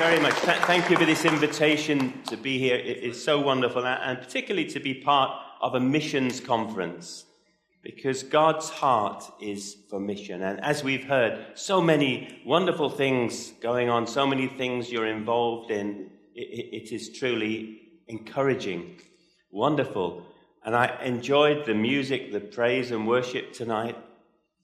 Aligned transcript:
very 0.00 0.18
much. 0.18 0.40
Th- 0.40 0.56
thank 0.60 0.88
you 0.88 0.96
for 0.96 1.04
this 1.04 1.26
invitation 1.26 2.22
to 2.22 2.34
be 2.34 2.58
here. 2.58 2.74
It 2.74 3.04
is 3.04 3.22
so 3.22 3.38
wonderful, 3.38 3.86
and 3.86 4.18
particularly 4.18 4.66
to 4.70 4.80
be 4.80 4.94
part 4.94 5.30
of 5.60 5.74
a 5.74 5.80
missions 5.80 6.40
conference, 6.40 7.26
because 7.82 8.22
God's 8.22 8.70
heart 8.70 9.22
is 9.42 9.76
for 9.90 10.00
mission. 10.00 10.40
And 10.40 10.58
as 10.64 10.82
we've 10.82 11.04
heard, 11.04 11.48
so 11.54 11.82
many 11.82 12.40
wonderful 12.46 12.88
things 12.88 13.50
going 13.60 13.90
on, 13.90 14.06
so 14.06 14.26
many 14.26 14.46
things 14.46 14.90
you're 14.90 15.06
involved 15.06 15.70
in. 15.70 16.08
it, 16.34 16.82
it 16.82 16.92
is 16.92 17.10
truly 17.10 17.82
encouraging, 18.08 19.00
wonderful. 19.50 20.26
And 20.64 20.74
I 20.74 20.98
enjoyed 21.02 21.66
the 21.66 21.74
music, 21.74 22.32
the 22.32 22.40
praise 22.40 22.90
and 22.90 23.06
worship 23.06 23.52
tonight. 23.52 23.98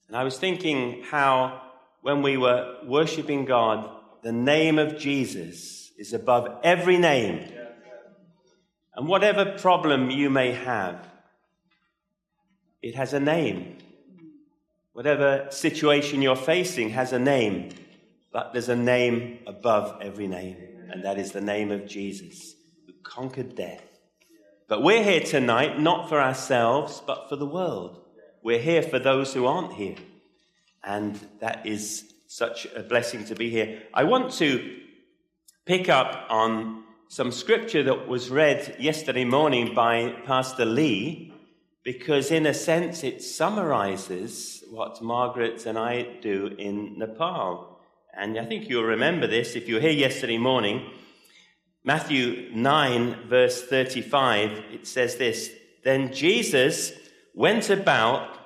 And 0.08 0.16
I 0.16 0.24
was 0.24 0.38
thinking 0.38 1.02
how, 1.10 1.60
when 2.00 2.22
we 2.22 2.38
were 2.38 2.78
worshiping 2.86 3.44
God, 3.44 3.90
the 4.26 4.32
name 4.32 4.80
of 4.80 4.98
Jesus 4.98 5.92
is 5.96 6.12
above 6.12 6.58
every 6.64 6.98
name. 6.98 7.48
And 8.96 9.06
whatever 9.06 9.56
problem 9.56 10.10
you 10.10 10.30
may 10.30 10.50
have, 10.50 11.06
it 12.82 12.96
has 12.96 13.12
a 13.12 13.20
name. 13.20 13.78
Whatever 14.94 15.46
situation 15.50 16.22
you're 16.22 16.34
facing 16.34 16.90
has 16.90 17.12
a 17.12 17.20
name, 17.20 17.68
but 18.32 18.52
there's 18.52 18.68
a 18.68 18.74
name 18.74 19.38
above 19.46 20.02
every 20.02 20.26
name, 20.26 20.56
and 20.90 21.04
that 21.04 21.18
is 21.18 21.30
the 21.30 21.40
name 21.40 21.70
of 21.70 21.86
Jesus, 21.86 22.56
who 22.84 22.94
conquered 23.04 23.54
death. 23.54 23.84
But 24.66 24.82
we're 24.82 25.04
here 25.04 25.20
tonight 25.20 25.78
not 25.78 26.08
for 26.08 26.20
ourselves, 26.20 27.00
but 27.06 27.28
for 27.28 27.36
the 27.36 27.46
world. 27.46 28.00
We're 28.42 28.58
here 28.58 28.82
for 28.82 28.98
those 28.98 29.32
who 29.32 29.46
aren't 29.46 29.74
here. 29.74 29.98
And 30.82 31.14
that 31.38 31.64
is 31.64 32.12
such 32.36 32.66
a 32.76 32.82
blessing 32.82 33.24
to 33.24 33.34
be 33.34 33.48
here. 33.48 33.82
I 33.94 34.04
want 34.04 34.30
to 34.34 34.76
pick 35.64 35.88
up 35.88 36.26
on 36.28 36.84
some 37.08 37.32
scripture 37.32 37.82
that 37.82 38.08
was 38.08 38.28
read 38.28 38.76
yesterday 38.78 39.24
morning 39.24 39.74
by 39.74 40.14
Pastor 40.26 40.66
Lee, 40.66 41.32
because 41.82 42.30
in 42.30 42.44
a 42.44 42.52
sense 42.52 43.02
it 43.04 43.22
summarizes 43.22 44.62
what 44.70 45.00
Margaret 45.00 45.64
and 45.64 45.78
I 45.78 46.02
do 46.20 46.54
in 46.58 46.98
Nepal. 46.98 47.80
And 48.14 48.38
I 48.38 48.44
think 48.44 48.68
you'll 48.68 48.84
remember 48.84 49.26
this 49.26 49.56
if 49.56 49.66
you 49.66 49.76
were 49.76 49.80
here 49.80 49.90
yesterday 49.92 50.36
morning. 50.36 50.90
Matthew 51.84 52.50
9, 52.54 53.28
verse 53.30 53.62
35, 53.62 54.50
it 54.74 54.86
says 54.86 55.16
this 55.16 55.52
Then 55.84 56.12
Jesus 56.12 56.92
went 57.34 57.70
about 57.70 58.36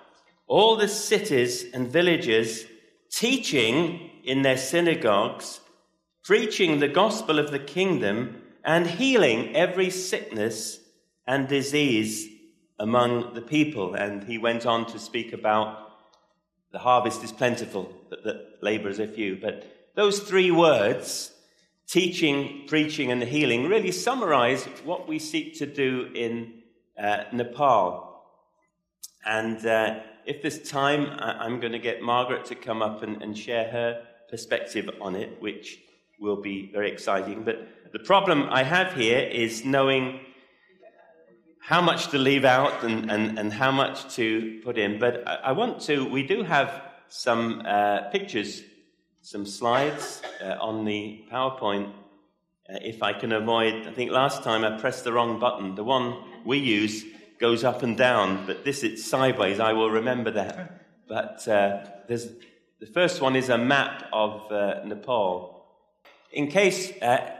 all 0.46 0.76
the 0.76 0.86
cities 0.86 1.64
and 1.74 1.88
villages 1.88 2.66
teaching 3.10 4.10
in 4.24 4.42
their 4.42 4.56
synagogues, 4.56 5.60
preaching 6.22 6.78
the 6.78 6.88
gospel 6.88 7.38
of 7.38 7.50
the 7.50 7.58
kingdom, 7.58 8.42
and 8.64 8.86
healing 8.86 9.54
every 9.56 9.90
sickness 9.90 10.78
and 11.26 11.48
disease 11.48 12.28
among 12.78 13.34
the 13.34 13.42
people. 13.42 13.94
And 13.94 14.24
he 14.24 14.38
went 14.38 14.66
on 14.66 14.86
to 14.86 14.98
speak 14.98 15.32
about 15.32 15.90
the 16.72 16.78
harvest 16.78 17.24
is 17.24 17.32
plentiful, 17.32 17.92
but 18.08 18.22
the 18.22 18.46
laborers 18.62 19.00
are 19.00 19.08
few. 19.08 19.36
But 19.36 19.90
those 19.96 20.20
three 20.20 20.50
words, 20.50 21.32
teaching, 21.88 22.64
preaching, 22.68 23.10
and 23.10 23.22
healing, 23.22 23.66
really 23.66 23.90
summarize 23.90 24.64
what 24.84 25.08
we 25.08 25.18
seek 25.18 25.58
to 25.58 25.66
do 25.66 26.10
in 26.14 26.62
uh, 26.98 27.24
Nepal. 27.32 28.24
And 29.26 29.64
uh, 29.66 30.00
if 30.26 30.42
there's 30.42 30.68
time, 30.68 31.06
I'm 31.18 31.60
going 31.60 31.72
to 31.72 31.78
get 31.78 32.02
Margaret 32.02 32.44
to 32.46 32.54
come 32.54 32.82
up 32.82 33.02
and, 33.02 33.22
and 33.22 33.36
share 33.36 33.70
her 33.70 34.02
perspective 34.28 34.88
on 35.00 35.16
it, 35.16 35.40
which 35.40 35.78
will 36.20 36.40
be 36.40 36.70
very 36.72 36.90
exciting. 36.92 37.44
But 37.44 37.68
the 37.92 37.98
problem 37.98 38.48
I 38.50 38.62
have 38.62 38.92
here 38.94 39.18
is 39.18 39.64
knowing 39.64 40.20
how 41.60 41.80
much 41.80 42.08
to 42.08 42.18
leave 42.18 42.44
out 42.44 42.82
and, 42.84 43.10
and, 43.10 43.38
and 43.38 43.52
how 43.52 43.70
much 43.70 44.14
to 44.16 44.60
put 44.64 44.78
in. 44.78 44.98
But 44.98 45.26
I, 45.26 45.34
I 45.34 45.52
want 45.52 45.80
to, 45.82 46.04
we 46.08 46.22
do 46.22 46.42
have 46.42 46.82
some 47.08 47.62
uh, 47.66 48.08
pictures, 48.10 48.62
some 49.22 49.44
slides 49.44 50.22
uh, 50.42 50.56
on 50.60 50.84
the 50.84 51.24
PowerPoint. 51.30 51.90
Uh, 52.68 52.78
if 52.82 53.02
I 53.02 53.12
can 53.12 53.32
avoid, 53.32 53.86
I 53.86 53.92
think 53.92 54.10
last 54.10 54.42
time 54.42 54.64
I 54.64 54.78
pressed 54.78 55.04
the 55.04 55.12
wrong 55.12 55.38
button. 55.38 55.74
The 55.74 55.84
one 55.84 56.22
we 56.44 56.58
use 56.58 57.04
goes 57.40 57.64
up 57.64 57.82
and 57.82 57.96
down, 57.96 58.46
but 58.46 58.64
this 58.64 58.82
it's 58.82 59.04
sideways. 59.04 59.58
I 59.58 59.72
will 59.72 59.90
remember 59.90 60.30
that. 60.32 60.86
But 61.08 61.48
uh, 61.48 61.84
there's, 62.06 62.28
the 62.78 62.86
first 62.86 63.20
one 63.20 63.34
is 63.34 63.48
a 63.48 63.58
map 63.58 64.04
of 64.12 64.52
uh, 64.52 64.84
Nepal. 64.84 65.64
In 66.32 66.48
case 66.48 66.92
uh, 67.02 67.30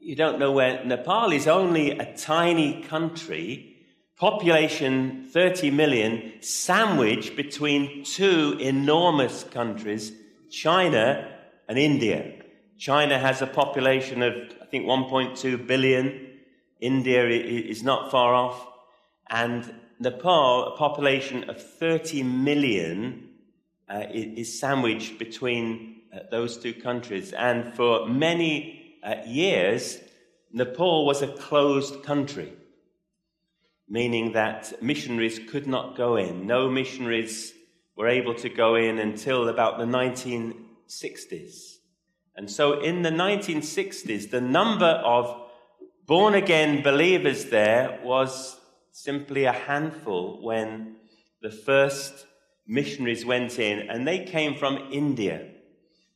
you 0.00 0.16
don't 0.16 0.38
know 0.38 0.52
where 0.52 0.84
Nepal 0.84 1.32
is, 1.32 1.46
only 1.46 1.92
a 1.92 2.14
tiny 2.16 2.82
country, 2.82 3.76
population 4.16 5.28
30 5.32 5.70
million, 5.70 6.32
sandwiched 6.40 7.36
between 7.36 8.04
two 8.04 8.58
enormous 8.60 9.44
countries, 9.44 10.12
China 10.50 11.30
and 11.68 11.78
India. 11.78 12.34
China 12.76 13.18
has 13.18 13.40
a 13.40 13.46
population 13.46 14.20
of, 14.20 14.34
I 14.60 14.66
think, 14.66 14.84
1.2 14.84 15.66
billion. 15.66 16.26
India 16.80 17.26
is 17.26 17.82
not 17.82 18.10
far 18.10 18.34
off. 18.34 18.73
And 19.28 19.74
Nepal, 19.98 20.74
a 20.74 20.76
population 20.76 21.48
of 21.48 21.62
30 21.62 22.22
million, 22.22 23.28
uh, 23.88 24.04
is 24.10 24.58
sandwiched 24.58 25.18
between 25.18 26.02
uh, 26.12 26.20
those 26.30 26.56
two 26.56 26.72
countries. 26.72 27.32
And 27.32 27.74
for 27.74 28.06
many 28.08 28.98
uh, 29.02 29.16
years, 29.26 29.98
Nepal 30.52 31.06
was 31.06 31.22
a 31.22 31.28
closed 31.28 32.02
country, 32.02 32.52
meaning 33.88 34.32
that 34.32 34.82
missionaries 34.82 35.40
could 35.50 35.66
not 35.66 35.96
go 35.96 36.16
in. 36.16 36.46
No 36.46 36.70
missionaries 36.70 37.52
were 37.96 38.08
able 38.08 38.34
to 38.34 38.48
go 38.48 38.74
in 38.74 38.98
until 38.98 39.48
about 39.48 39.78
the 39.78 39.84
1960s. 39.84 41.76
And 42.36 42.50
so 42.50 42.80
in 42.80 43.02
the 43.02 43.10
1960s, 43.10 44.30
the 44.30 44.40
number 44.40 44.86
of 44.86 45.42
born 46.06 46.34
again 46.34 46.82
believers 46.82 47.46
there 47.46 48.00
was 48.02 48.58
simply 48.94 49.44
a 49.44 49.52
handful 49.52 50.40
when 50.40 50.94
the 51.42 51.50
first 51.50 52.26
missionaries 52.64 53.26
went 53.26 53.58
in, 53.58 53.90
and 53.90 54.06
they 54.06 54.24
came 54.24 54.54
from 54.54 54.88
India. 54.92 55.50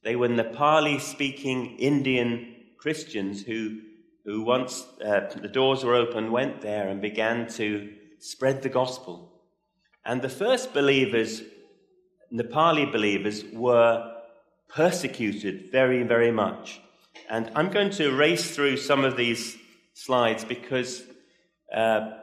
They 0.05 0.15
were 0.15 0.28
Nepali 0.28 1.00
speaking 1.00 1.77
Indian 1.78 2.55
Christians 2.78 3.43
who, 3.43 3.81
who 4.25 4.44
once 4.44 4.87
uh, 5.05 5.28
the 5.43 5.49
doors 5.49 5.83
were 5.83 5.97
open, 5.97 6.31
went 6.31 6.61
there 6.61 6.88
and 6.88 7.03
began 7.03 7.49
to 7.55 7.93
spread 8.21 8.62
the 8.62 8.69
gospel. 8.69 9.43
And 10.05 10.22
the 10.22 10.28
first 10.28 10.72
believers, 10.72 11.43
Nepali 12.33 12.91
believers, 12.91 13.44
were 13.53 14.09
persecuted 14.69 15.72
very, 15.72 16.05
very 16.05 16.31
much. 16.31 16.81
And 17.28 17.50
I'm 17.56 17.71
going 17.71 17.91
to 17.91 18.17
race 18.17 18.55
through 18.55 18.77
some 18.77 19.05
of 19.05 19.17
these 19.17 19.56
slides 19.94 20.44
because 20.44 21.03
uh, 21.75 22.18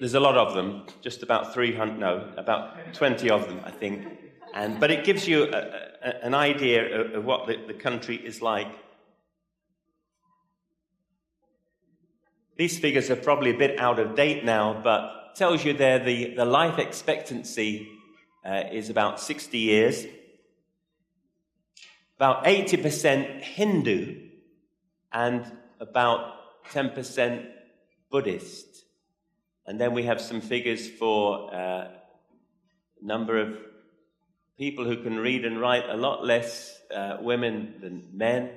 there's 0.00 0.14
a 0.14 0.20
lot 0.20 0.36
of 0.36 0.54
them, 0.54 0.86
just 1.00 1.22
about 1.22 1.54
300, 1.54 1.98
no, 1.98 2.28
about 2.36 2.94
20 2.94 3.30
of 3.30 3.48
them, 3.48 3.60
I 3.64 3.70
think. 3.70 4.06
And, 4.54 4.78
but 4.78 4.90
it 4.90 5.04
gives 5.04 5.26
you 5.26 5.44
a, 5.44 5.56
a, 6.02 6.24
an 6.24 6.34
idea 6.34 7.00
of, 7.00 7.14
of 7.14 7.24
what 7.24 7.46
the, 7.46 7.56
the 7.66 7.74
country 7.74 8.16
is 8.16 8.40
like. 8.40 8.68
These 12.56 12.78
figures 12.78 13.10
are 13.10 13.16
probably 13.16 13.50
a 13.50 13.58
bit 13.58 13.80
out 13.80 13.98
of 13.98 14.14
date 14.14 14.44
now, 14.44 14.80
but 14.82 15.34
tells 15.34 15.64
you 15.64 15.72
there 15.72 15.98
the, 15.98 16.34
the 16.34 16.44
life 16.44 16.78
expectancy 16.78 17.88
uh, 18.44 18.64
is 18.70 18.90
about 18.90 19.20
60 19.20 19.58
years. 19.58 20.06
About 22.16 22.44
80% 22.44 23.42
Hindu 23.42 24.28
and 25.12 25.44
about 25.80 26.64
10% 26.70 27.46
Buddhist. 28.10 28.83
And 29.66 29.80
then 29.80 29.94
we 29.94 30.02
have 30.04 30.20
some 30.20 30.40
figures 30.40 30.88
for 30.88 31.54
uh, 31.54 31.88
number 33.00 33.38
of 33.38 33.56
people 34.58 34.84
who 34.84 35.02
can 35.02 35.18
read 35.18 35.44
and 35.44 35.60
write, 35.60 35.88
a 35.88 35.96
lot 35.96 36.24
less 36.24 36.80
uh, 36.94 37.18
women 37.20 37.74
than 37.80 38.08
men. 38.12 38.50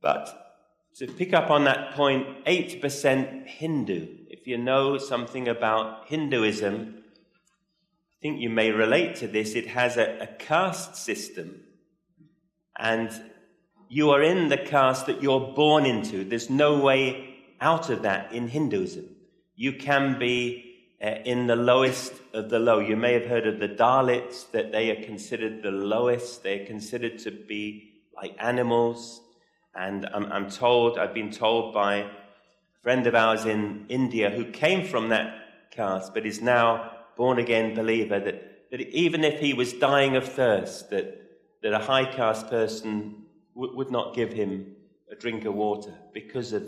But 0.00 0.58
to 0.96 1.06
pick 1.06 1.32
up 1.32 1.50
on 1.50 1.64
that 1.64 1.94
point, 1.94 2.44
8% 2.44 3.46
Hindu. 3.46 4.08
If 4.28 4.46
you 4.46 4.58
know 4.58 4.98
something 4.98 5.48
about 5.48 6.08
Hinduism, 6.08 6.96
I 6.98 8.16
think 8.20 8.40
you 8.40 8.50
may 8.50 8.70
relate 8.70 9.16
to 9.16 9.28
this. 9.28 9.54
It 9.54 9.68
has 9.68 9.96
a, 9.96 10.18
a 10.20 10.26
caste 10.26 10.96
system. 10.96 11.62
And 12.78 13.10
you 13.88 14.10
are 14.10 14.22
in 14.22 14.48
the 14.48 14.58
caste 14.58 15.06
that 15.06 15.22
you're 15.22 15.52
born 15.54 15.86
into. 15.86 16.24
There's 16.24 16.50
no 16.50 16.78
way 16.78 17.31
out 17.62 17.88
of 17.88 18.02
that 18.02 18.32
in 18.32 18.48
Hinduism. 18.48 19.08
You 19.54 19.74
can 19.74 20.18
be 20.18 20.72
uh, 21.02 21.14
in 21.24 21.46
the 21.46 21.56
lowest 21.56 22.12
of 22.34 22.50
the 22.50 22.58
low. 22.58 22.80
You 22.80 22.96
may 22.96 23.12
have 23.14 23.26
heard 23.26 23.46
of 23.46 23.60
the 23.60 23.68
Dalits, 23.68 24.50
that 24.50 24.72
they 24.72 24.90
are 24.90 25.02
considered 25.02 25.62
the 25.62 25.70
lowest. 25.70 26.42
They 26.42 26.60
are 26.60 26.66
considered 26.66 27.18
to 27.20 27.30
be 27.30 27.92
like 28.14 28.34
animals. 28.38 29.20
And 29.74 30.06
I'm, 30.12 30.26
I'm 30.26 30.50
told, 30.50 30.98
I've 30.98 31.14
been 31.14 31.30
told 31.30 31.72
by 31.72 31.94
a 31.96 32.08
friend 32.82 33.06
of 33.06 33.14
ours 33.14 33.46
in 33.46 33.86
India 33.88 34.30
who 34.30 34.44
came 34.44 34.86
from 34.86 35.08
that 35.10 35.34
caste, 35.70 36.12
but 36.14 36.26
is 36.26 36.42
now 36.42 36.90
born 37.16 37.38
again 37.38 37.74
believer, 37.74 38.18
that, 38.18 38.70
that 38.70 38.80
even 38.80 39.22
if 39.24 39.38
he 39.38 39.54
was 39.54 39.72
dying 39.72 40.16
of 40.16 40.24
thirst, 40.24 40.90
that, 40.90 41.20
that 41.62 41.72
a 41.72 41.78
high 41.78 42.04
caste 42.04 42.48
person 42.48 43.24
w- 43.54 43.76
would 43.76 43.90
not 43.90 44.14
give 44.14 44.32
him 44.32 44.74
a 45.10 45.14
drink 45.14 45.44
of 45.44 45.54
water 45.54 45.94
because 46.12 46.52
of 46.52 46.64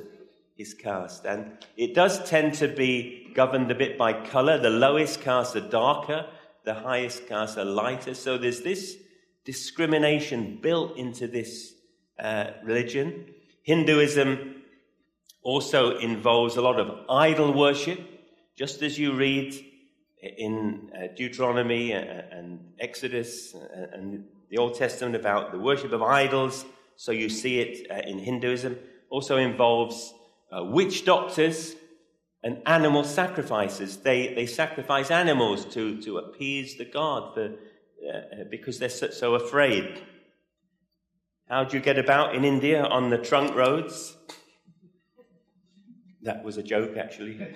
his 0.56 0.74
caste. 0.74 1.24
And 1.24 1.58
it 1.76 1.94
does 1.94 2.28
tend 2.28 2.54
to 2.54 2.68
be 2.68 3.32
governed 3.34 3.70
a 3.70 3.74
bit 3.74 3.98
by 3.98 4.12
color. 4.26 4.58
The 4.58 4.70
lowest 4.70 5.20
caste 5.20 5.56
are 5.56 5.68
darker, 5.68 6.26
the 6.64 6.74
highest 6.74 7.26
caste 7.26 7.58
are 7.58 7.64
lighter. 7.64 8.14
So 8.14 8.38
there's 8.38 8.60
this 8.62 8.96
discrimination 9.44 10.58
built 10.62 10.96
into 10.96 11.26
this 11.26 11.74
uh, 12.18 12.52
religion. 12.62 13.26
Hinduism 13.62 14.62
also 15.42 15.98
involves 15.98 16.56
a 16.56 16.62
lot 16.62 16.80
of 16.80 17.04
idol 17.10 17.52
worship, 17.52 18.00
just 18.56 18.82
as 18.82 18.98
you 18.98 19.14
read 19.14 19.54
in 20.38 20.90
uh, 20.94 21.08
Deuteronomy 21.14 21.92
and 21.92 22.60
Exodus 22.78 23.54
and 23.92 24.24
the 24.50 24.56
Old 24.58 24.74
Testament 24.74 25.16
about 25.16 25.52
the 25.52 25.58
worship 25.58 25.92
of 25.92 26.02
idols. 26.02 26.64
So 26.96 27.12
you 27.12 27.28
see 27.28 27.60
it 27.60 27.90
uh, 27.90 28.08
in 28.08 28.18
Hinduism. 28.18 28.78
Also 29.10 29.36
involves 29.36 30.14
uh, 30.54 30.62
witch 30.62 31.04
doctors 31.04 31.74
and 32.42 32.62
animal 32.66 33.04
sacrifices. 33.04 33.96
They, 33.98 34.34
they 34.34 34.46
sacrifice 34.46 35.10
animals 35.10 35.64
to, 35.66 36.00
to 36.02 36.18
appease 36.18 36.76
the 36.76 36.84
god 36.84 37.34
for, 37.34 37.46
uh, 37.46 38.44
because 38.50 38.78
they're 38.78 38.88
so, 38.88 39.10
so 39.10 39.34
afraid. 39.34 40.02
How 41.48 41.64
do 41.64 41.76
you 41.76 41.82
get 41.82 41.98
about 41.98 42.34
in 42.34 42.44
India 42.44 42.84
on 42.84 43.10
the 43.10 43.18
trunk 43.18 43.54
roads? 43.54 44.16
That 46.22 46.42
was 46.44 46.56
a 46.56 46.62
joke, 46.62 46.96
actually. 46.96 47.38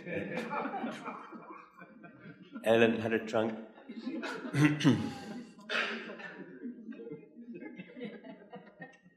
Ellen 2.64 3.00
had 3.00 3.12
a 3.12 3.18
trunk. 3.18 3.54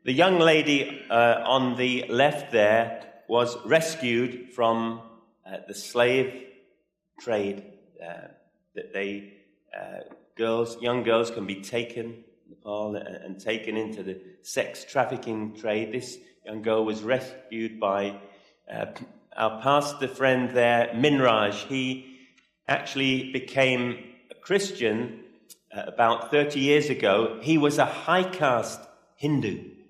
the 0.03 0.13
young 0.13 0.39
lady 0.39 1.01
uh, 1.09 1.43
on 1.45 1.75
the 1.75 2.05
left 2.07 2.51
there 2.51 3.10
was 3.31 3.55
rescued 3.65 4.51
from 4.53 5.01
uh, 5.45 5.55
the 5.65 5.73
slave 5.73 6.47
trade. 7.17 7.63
Uh, 8.05 8.27
that 8.75 8.91
they, 8.91 9.31
uh, 9.73 9.99
girls, 10.35 10.75
young 10.81 11.01
girls, 11.03 11.31
can 11.31 11.45
be 11.45 11.61
taken 11.61 12.25
Nepal 12.49 12.97
and, 12.97 13.39
taken 13.39 13.77
into 13.77 14.03
the 14.03 14.19
sex 14.41 14.83
trafficking 14.83 15.55
trade. 15.55 15.93
This 15.93 16.17
young 16.45 16.61
girl 16.61 16.83
was 16.83 17.03
rescued 17.03 17.79
by 17.79 18.17
uh, 18.69 18.87
our 19.37 19.61
pastor 19.61 20.09
friend 20.09 20.49
there, 20.49 20.91
Minraj. 20.93 21.53
He 21.67 22.17
actually 22.67 23.31
became 23.31 23.97
a 24.29 24.35
Christian 24.35 25.21
uh, 25.73 25.83
about 25.87 26.31
30 26.31 26.59
years 26.59 26.89
ago. 26.89 27.39
He 27.41 27.57
was 27.57 27.77
a 27.77 27.85
high 27.85 28.23
caste 28.23 28.81
Hindu. 29.15 29.80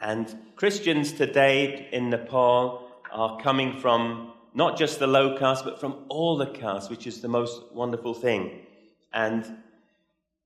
And 0.00 0.34
Christians 0.56 1.12
today 1.12 1.88
in 1.92 2.08
Nepal 2.08 2.88
are 3.12 3.38
coming 3.40 3.78
from 3.80 4.32
not 4.54 4.78
just 4.78 4.98
the 4.98 5.06
low 5.06 5.36
caste, 5.38 5.64
but 5.64 5.78
from 5.78 6.04
all 6.08 6.36
the 6.36 6.46
castes, 6.46 6.88
which 6.88 7.06
is 7.06 7.20
the 7.20 7.28
most 7.28 7.60
wonderful 7.72 8.14
thing. 8.14 8.62
And 9.12 9.58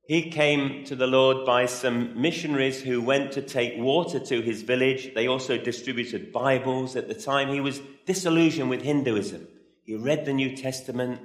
he 0.06 0.30
came 0.30 0.84
to 0.84 0.96
the 0.96 1.06
Lord 1.06 1.46
by 1.46 1.66
some 1.66 2.20
missionaries 2.20 2.82
who 2.82 3.00
went 3.00 3.32
to 3.32 3.42
take 3.42 3.78
water 3.78 4.18
to 4.18 4.42
his 4.42 4.62
village. 4.62 5.14
They 5.14 5.28
also 5.28 5.56
distributed 5.56 6.32
Bibles. 6.32 6.96
At 6.96 7.08
the 7.08 7.14
time, 7.14 7.48
he 7.48 7.60
was 7.60 7.80
disillusioned 8.06 8.68
with 8.68 8.82
Hinduism. 8.82 9.46
He 9.84 9.94
read 9.94 10.24
the 10.24 10.34
New 10.34 10.56
Testament 10.56 11.20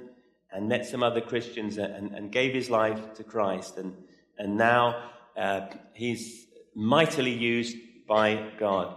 and 0.52 0.68
met 0.68 0.86
some 0.86 1.02
other 1.02 1.20
Christians 1.20 1.78
and, 1.78 2.14
and 2.14 2.32
gave 2.32 2.54
his 2.54 2.70
life 2.70 3.14
to 3.14 3.24
Christ. 3.24 3.76
And, 3.76 3.96
and 4.38 4.56
now 4.56 5.10
uh, 5.36 5.66
he's 5.94 6.46
mightily 6.74 7.32
used 7.32 7.76
by 8.10 8.44
God. 8.58 8.92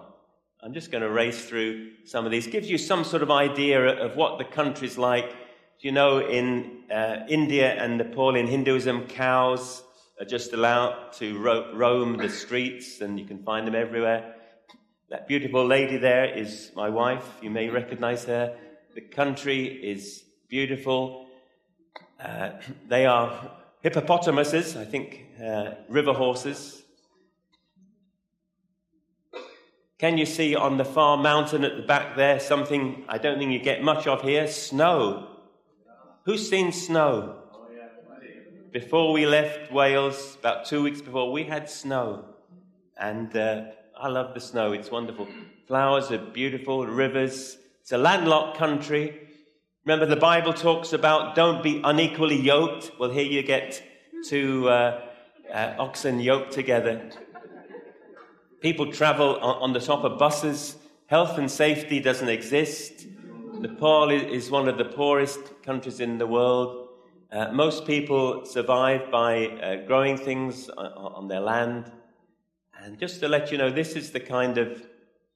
I'm 0.64 0.74
just 0.74 0.90
going 0.90 1.04
to 1.04 1.10
race 1.10 1.46
through 1.46 1.92
some 2.04 2.26
of 2.26 2.32
these. 2.32 2.48
Gives 2.48 2.68
you 2.68 2.80
some 2.80 3.04
sort 3.04 3.22
of 3.22 3.30
idea 3.30 3.86
of 4.04 4.16
what 4.16 4.40
the 4.40 4.44
country's 4.44 4.98
like. 4.98 5.36
You 5.82 5.92
know, 5.92 6.18
in 6.18 6.86
uh, 6.92 7.28
India 7.30 7.76
and 7.76 8.00
Nepal, 8.00 8.36
in 8.36 8.48
Hinduism, 8.48 9.06
cows 9.06 9.84
are 10.20 10.26
just 10.26 10.54
allowed 10.54 11.14
to 11.20 11.38
ro- 11.38 11.76
roam 11.76 12.18
the 12.18 12.28
streets, 12.28 13.02
and 13.02 13.20
you 13.20 13.26
can 13.26 13.44
find 13.44 13.68
them 13.68 13.76
everywhere. 13.76 14.34
That 15.12 15.28
beautiful 15.28 15.64
lady 15.64 15.98
there 15.98 16.26
is 16.26 16.72
my 16.76 16.90
wife. 16.90 17.38
You 17.40 17.52
may 17.52 17.70
recognize 17.70 18.26
her. 18.26 18.58
The 18.96 19.02
country 19.02 19.66
is 19.66 20.24
beautiful. 20.50 21.28
Uh, 22.20 22.50
they 22.88 23.06
are 23.06 23.52
hippopotamuses, 23.84 24.76
I 24.76 24.86
think, 24.86 25.28
uh, 25.40 25.76
river 25.88 26.14
horses. 26.14 26.83
Can 30.04 30.18
you 30.18 30.26
see 30.26 30.54
on 30.54 30.76
the 30.76 30.84
far 30.84 31.16
mountain 31.16 31.64
at 31.64 31.78
the 31.78 31.82
back 31.82 32.18
there 32.18 32.38
something 32.38 33.06
I 33.08 33.18
don't 33.18 33.40
think 33.40 33.54
you 33.54 33.60
get 33.60 33.82
much 33.82 34.06
of 34.06 34.22
here? 34.22 34.50
Snow. 34.50 35.30
Who's 36.26 36.50
seen 36.50 36.74
snow? 36.74 37.38
Before 38.74 39.14
we 39.14 39.26
left 39.26 39.72
Wales, 39.72 40.36
about 40.42 40.66
two 40.66 40.84
weeks 40.84 41.00
before, 41.00 41.32
we 41.32 41.46
had 41.46 41.70
snow. 41.70 42.26
And 43.00 43.34
uh, 43.34 43.68
I 43.98 44.10
love 44.10 44.34
the 44.34 44.42
snow. 44.42 44.74
It's 44.74 44.92
wonderful. 44.92 45.26
Flowers 45.70 46.12
are 46.12 46.18
beautiful, 46.18 46.86
rivers. 46.86 47.58
It's 47.80 47.94
a 47.94 47.98
landlocked 47.98 48.58
country. 48.58 49.30
Remember, 49.86 50.06
the 50.06 50.20
Bible 50.20 50.52
talks 50.52 50.92
about 50.92 51.34
don't 51.34 51.64
be 51.64 51.80
unequally 51.82 52.42
yoked. 52.42 52.92
Well, 53.00 53.10
here 53.10 53.24
you 53.24 53.42
get 53.42 53.82
two 54.28 54.68
uh, 54.68 55.00
uh, 55.50 55.76
oxen 55.80 56.20
yoked 56.20 56.52
together. 56.52 57.10
People 58.64 58.94
travel 58.94 59.36
on 59.42 59.74
the 59.74 59.80
top 59.82 60.06
of 60.06 60.18
buses. 60.18 60.78
Health 61.08 61.38
and 61.38 61.52
safety 61.52 62.00
doesn't 62.00 62.30
exist. 62.30 63.08
Nepal 63.60 64.10
is 64.10 64.50
one 64.50 64.70
of 64.70 64.78
the 64.78 64.86
poorest 64.86 65.62
countries 65.64 66.00
in 66.00 66.18
the 66.18 66.26
world. 66.26 66.88
Uh, 67.30 67.52
most 67.52 67.86
people 67.86 68.46
survive 68.46 69.12
by 69.12 69.48
uh, 69.48 69.86
growing 69.86 70.16
things 70.16 70.70
on, 70.70 71.28
their 71.28 71.42
land. 71.42 71.92
And 72.82 72.98
just 72.98 73.20
to 73.20 73.28
let 73.28 73.52
you 73.52 73.58
know, 73.58 73.70
this 73.70 73.98
is 73.98 74.12
the 74.12 74.22
kind 74.22 74.58
of 74.58 74.82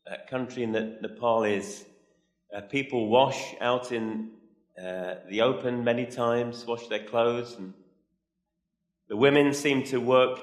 uh, 0.10 0.16
country 0.30 0.66
that 0.66 1.02
Nepal 1.02 1.44
is. 1.44 1.84
Uh, 2.56 2.62
people 2.62 3.10
wash 3.10 3.56
out 3.60 3.92
in 3.92 4.30
uh, 4.82 5.16
the 5.30 5.42
open 5.42 5.84
many 5.84 6.06
times, 6.06 6.66
wash 6.66 6.88
their 6.88 7.04
clothes. 7.04 7.58
And 7.60 7.74
the 9.10 9.18
women 9.18 9.54
seem 9.54 9.84
to 9.88 9.98
work 9.98 10.40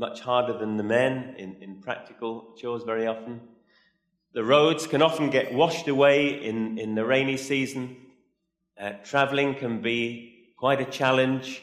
much 0.00 0.20
harder 0.20 0.56
than 0.56 0.78
the 0.78 0.82
men 0.82 1.34
in, 1.36 1.56
in 1.60 1.76
practical 1.76 2.54
chores 2.56 2.84
very 2.84 3.06
often. 3.06 3.38
The 4.32 4.42
roads 4.42 4.86
can 4.86 5.02
often 5.02 5.28
get 5.28 5.52
washed 5.52 5.88
away 5.88 6.42
in, 6.42 6.78
in 6.78 6.94
the 6.94 7.04
rainy 7.04 7.36
season. 7.36 7.98
Uh, 8.80 8.92
traveling 9.04 9.54
can 9.56 9.82
be 9.82 10.54
quite 10.56 10.80
a 10.80 10.86
challenge. 10.86 11.62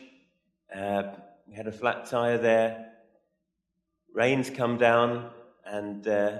Uh, 0.73 1.01
we 1.47 1.55
had 1.55 1.65
a 1.65 1.71
flat 1.71 2.05
tire 2.05 2.37
there. 2.37 2.91
Rains 4.13 4.51
come 4.51 4.77
down, 4.77 5.31
and 5.65 6.07
uh, 6.07 6.37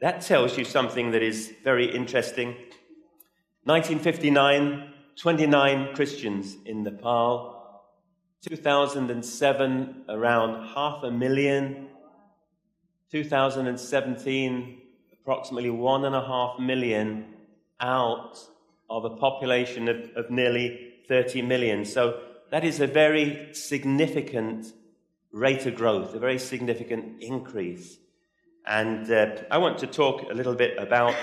that 0.00 0.22
tells 0.22 0.56
you 0.56 0.64
something 0.64 1.10
that 1.10 1.22
is 1.22 1.52
very 1.62 1.94
interesting. 1.94 2.56
1959, 3.64 4.94
29 5.14 5.94
Christians 5.94 6.56
in 6.64 6.84
Nepal 6.84 7.51
2007, 8.42 10.04
around 10.08 10.68
half 10.74 11.04
a 11.04 11.10
million. 11.10 11.88
2017, 13.12 14.80
approximately 15.12 15.70
one 15.70 16.04
and 16.04 16.14
a 16.14 16.20
half 16.20 16.58
million 16.58 17.26
out 17.80 18.38
of 18.90 19.04
a 19.04 19.10
population 19.10 19.88
of, 19.88 20.10
of 20.16 20.30
nearly 20.30 20.94
30 21.08 21.42
million. 21.42 21.84
So 21.84 22.20
that 22.50 22.64
is 22.64 22.80
a 22.80 22.86
very 22.86 23.50
significant 23.52 24.72
rate 25.30 25.64
of 25.66 25.76
growth, 25.76 26.14
a 26.14 26.18
very 26.18 26.38
significant 26.38 27.22
increase. 27.22 27.98
And 28.66 29.10
uh, 29.10 29.36
I 29.50 29.58
want 29.58 29.78
to 29.78 29.86
talk 29.86 30.22
a 30.30 30.34
little 30.34 30.54
bit 30.54 30.78
about 30.78 31.14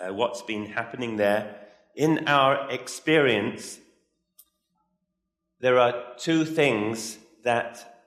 uh, 0.00 0.12
what's 0.12 0.42
been 0.42 0.66
happening 0.66 1.16
there. 1.16 1.56
In 1.96 2.28
our 2.28 2.70
experience, 2.70 3.78
there 5.64 5.78
are 5.78 5.94
two 6.18 6.44
things 6.44 7.16
that 7.42 8.02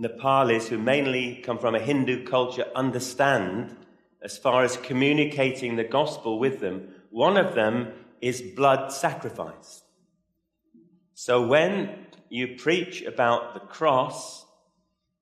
Nepalis, 0.00 0.68
who 0.68 0.78
mainly 0.78 1.42
come 1.44 1.58
from 1.58 1.74
a 1.74 1.78
Hindu 1.78 2.24
culture, 2.24 2.64
understand 2.74 3.76
as 4.22 4.38
far 4.38 4.64
as 4.64 4.78
communicating 4.78 5.76
the 5.76 5.84
gospel 5.84 6.38
with 6.38 6.60
them. 6.60 6.88
One 7.10 7.36
of 7.36 7.54
them 7.54 7.92
is 8.22 8.40
blood 8.40 8.90
sacrifice. 8.90 9.82
So 11.12 11.46
when 11.46 12.06
you 12.30 12.56
preach 12.56 13.02
about 13.02 13.52
the 13.52 13.60
cross 13.60 14.46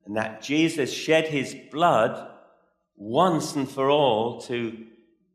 and 0.06 0.16
that 0.16 0.40
Jesus 0.40 0.92
shed 0.92 1.26
his 1.26 1.56
blood 1.72 2.30
once 2.94 3.56
and 3.56 3.68
for 3.68 3.90
all 3.90 4.40
to 4.42 4.86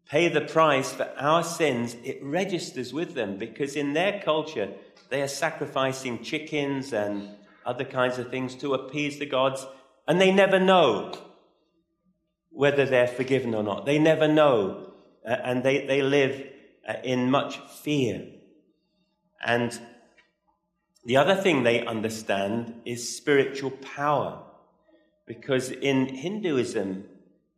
pay 0.09 0.29
the 0.29 0.39
price 0.39 0.93
for 0.93 1.11
our 1.17 1.43
sins, 1.43 1.97
it 2.05 2.23
registers 2.23 2.93
with 2.93 3.15
them 3.15 3.37
because 3.37 3.75
in 3.75 3.91
their 3.91 4.21
culture, 4.21 4.73
they 5.09 5.21
are 5.21 5.27
sacrificing 5.27 6.23
chickens 6.23 6.93
and 6.93 7.29
other 7.65 7.85
kinds 7.85 8.17
of 8.17 8.29
things 8.29 8.55
to 8.55 8.73
appease 8.73 9.19
the 9.19 9.25
gods, 9.25 9.65
and 10.07 10.19
they 10.21 10.31
never 10.31 10.59
know 10.59 11.13
whether 12.49 12.85
they're 12.85 13.07
forgiven 13.07 13.53
or 13.53 13.63
not. 13.63 13.85
They 13.85 13.99
never 13.99 14.27
know, 14.27 14.93
uh, 15.25 15.35
and 15.43 15.63
they, 15.63 15.85
they 15.85 16.01
live 16.01 16.47
uh, 16.87 16.93
in 17.03 17.29
much 17.29 17.59
fear. 17.83 18.25
And 19.45 19.79
the 21.05 21.17
other 21.17 21.35
thing 21.35 21.63
they 21.63 21.85
understand 21.85 22.81
is 22.85 23.15
spiritual 23.15 23.71
power, 23.71 24.43
because 25.25 25.69
in 25.69 26.07
Hinduism, 26.07 27.03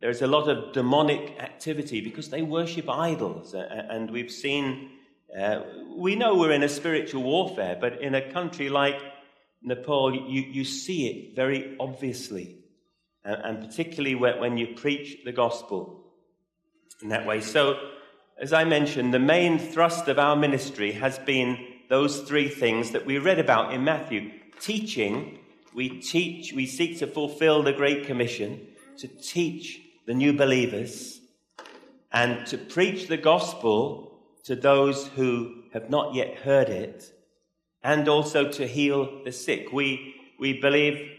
there's 0.00 0.22
a 0.22 0.26
lot 0.26 0.48
of 0.48 0.72
demonic 0.72 1.38
activity 1.38 2.00
because 2.00 2.30
they 2.30 2.42
worship 2.42 2.88
idols. 2.88 3.54
And 3.54 4.10
we've 4.10 4.30
seen, 4.30 4.90
uh, 5.38 5.62
we 5.96 6.16
know 6.16 6.36
we're 6.36 6.52
in 6.52 6.62
a 6.62 6.68
spiritual 6.68 7.22
warfare, 7.22 7.76
but 7.80 8.00
in 8.00 8.14
a 8.14 8.32
country 8.32 8.68
like 8.68 9.00
Nepal, 9.62 10.14
you, 10.14 10.42
you 10.42 10.64
see 10.64 11.08
it 11.08 11.36
very 11.36 11.76
obviously. 11.78 12.56
And, 13.22 13.60
particularly 13.60 14.14
when 14.14 14.56
you 14.56 14.68
preach 14.68 15.24
the 15.26 15.32
gospel 15.32 16.06
in 17.02 17.10
that 17.10 17.26
way. 17.26 17.42
So, 17.42 17.78
as 18.40 18.54
I 18.54 18.64
mentioned, 18.64 19.12
the 19.12 19.18
main 19.18 19.58
thrust 19.58 20.08
of 20.08 20.18
our 20.18 20.34
ministry 20.34 20.92
has 20.92 21.18
been 21.18 21.58
those 21.90 22.20
three 22.22 22.48
things 22.48 22.92
that 22.92 23.04
we 23.04 23.18
read 23.18 23.38
about 23.38 23.74
in 23.74 23.84
Matthew 23.84 24.30
teaching. 24.58 25.38
We 25.74 26.00
teach, 26.00 26.54
we 26.54 26.64
seek 26.64 26.98
to 27.00 27.06
fulfill 27.06 27.62
the 27.62 27.74
Great 27.74 28.06
Commission 28.06 28.66
to 28.96 29.08
teach 29.08 29.80
the 30.06 30.14
new 30.14 30.32
believers, 30.32 31.20
and 32.12 32.46
to 32.46 32.58
preach 32.58 33.06
the 33.06 33.16
gospel 33.18 34.09
to 34.44 34.56
those 34.56 35.08
who 35.08 35.64
have 35.72 35.90
not 35.90 36.14
yet 36.14 36.38
heard 36.38 36.68
it, 36.68 37.12
and 37.82 38.08
also 38.08 38.50
to 38.50 38.66
heal 38.66 39.22
the 39.24 39.32
sick. 39.32 39.72
We, 39.72 40.14
we 40.38 40.60
believe 40.60 41.10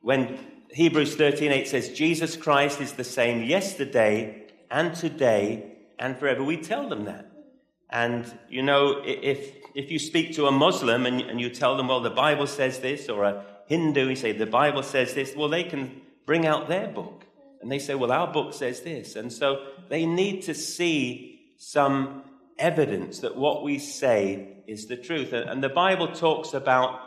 when 0.00 0.38
Hebrews 0.70 1.16
13:8 1.16 1.66
says 1.66 1.90
Jesus 1.90 2.36
Christ 2.36 2.80
is 2.80 2.92
the 2.92 3.04
same 3.04 3.42
yesterday 3.42 4.46
and 4.70 4.94
today 4.94 5.76
and 5.98 6.18
forever. 6.18 6.42
We 6.42 6.56
tell 6.56 6.88
them 6.88 7.04
that. 7.04 7.30
And 7.90 8.32
you 8.48 8.62
know, 8.62 9.02
if 9.04 9.52
if 9.74 9.90
you 9.90 9.98
speak 9.98 10.34
to 10.34 10.46
a 10.46 10.52
Muslim 10.52 11.06
and, 11.06 11.20
and 11.20 11.40
you 11.40 11.50
tell 11.50 11.76
them, 11.76 11.88
well, 11.88 12.00
the 12.00 12.10
Bible 12.10 12.46
says 12.46 12.80
this, 12.80 13.08
or 13.08 13.24
a 13.24 13.44
Hindu, 13.66 14.08
you 14.08 14.16
say 14.16 14.32
the 14.32 14.46
Bible 14.46 14.82
says 14.82 15.14
this, 15.14 15.34
well, 15.36 15.48
they 15.48 15.64
can 15.64 16.00
bring 16.26 16.46
out 16.46 16.68
their 16.68 16.88
book. 16.88 17.24
And 17.60 17.70
they 17.70 17.78
say, 17.78 17.94
well, 17.94 18.10
our 18.10 18.32
book 18.32 18.54
says 18.54 18.80
this. 18.80 19.16
And 19.16 19.32
so 19.32 19.66
they 19.88 20.06
need 20.06 20.42
to 20.42 20.54
see 20.54 21.40
some 21.58 22.22
evidence 22.60 23.20
that 23.20 23.36
what 23.36 23.62
we 23.62 23.78
say 23.78 24.58
is 24.66 24.86
the 24.86 24.96
truth. 24.96 25.32
And 25.32 25.62
the 25.62 25.68
Bible 25.68 26.14
talks 26.14 26.54
about, 26.54 27.00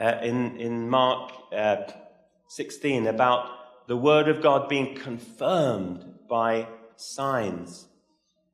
uh, 0.00 0.18
in, 0.22 0.56
in 0.58 0.88
Mark 0.88 1.32
uh, 1.52 1.76
16, 2.48 3.06
about 3.06 3.48
the 3.88 3.96
Word 3.96 4.28
of 4.28 4.42
God 4.42 4.68
being 4.68 4.94
confirmed 4.94 6.04
by 6.28 6.68
signs. 6.96 7.86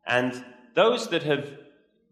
And 0.07 0.45
those 0.75 1.09
that 1.11 1.25
have, 1.25 1.51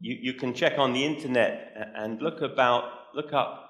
you, 0.00 0.18
you 0.20 0.32
can 0.34 0.52
check 0.52 0.78
on 0.78 0.92
the 0.92 1.04
internet 1.04 1.92
and 1.94 2.20
look 2.20 2.42
about, 2.42 2.84
look 3.14 3.32
up 3.32 3.62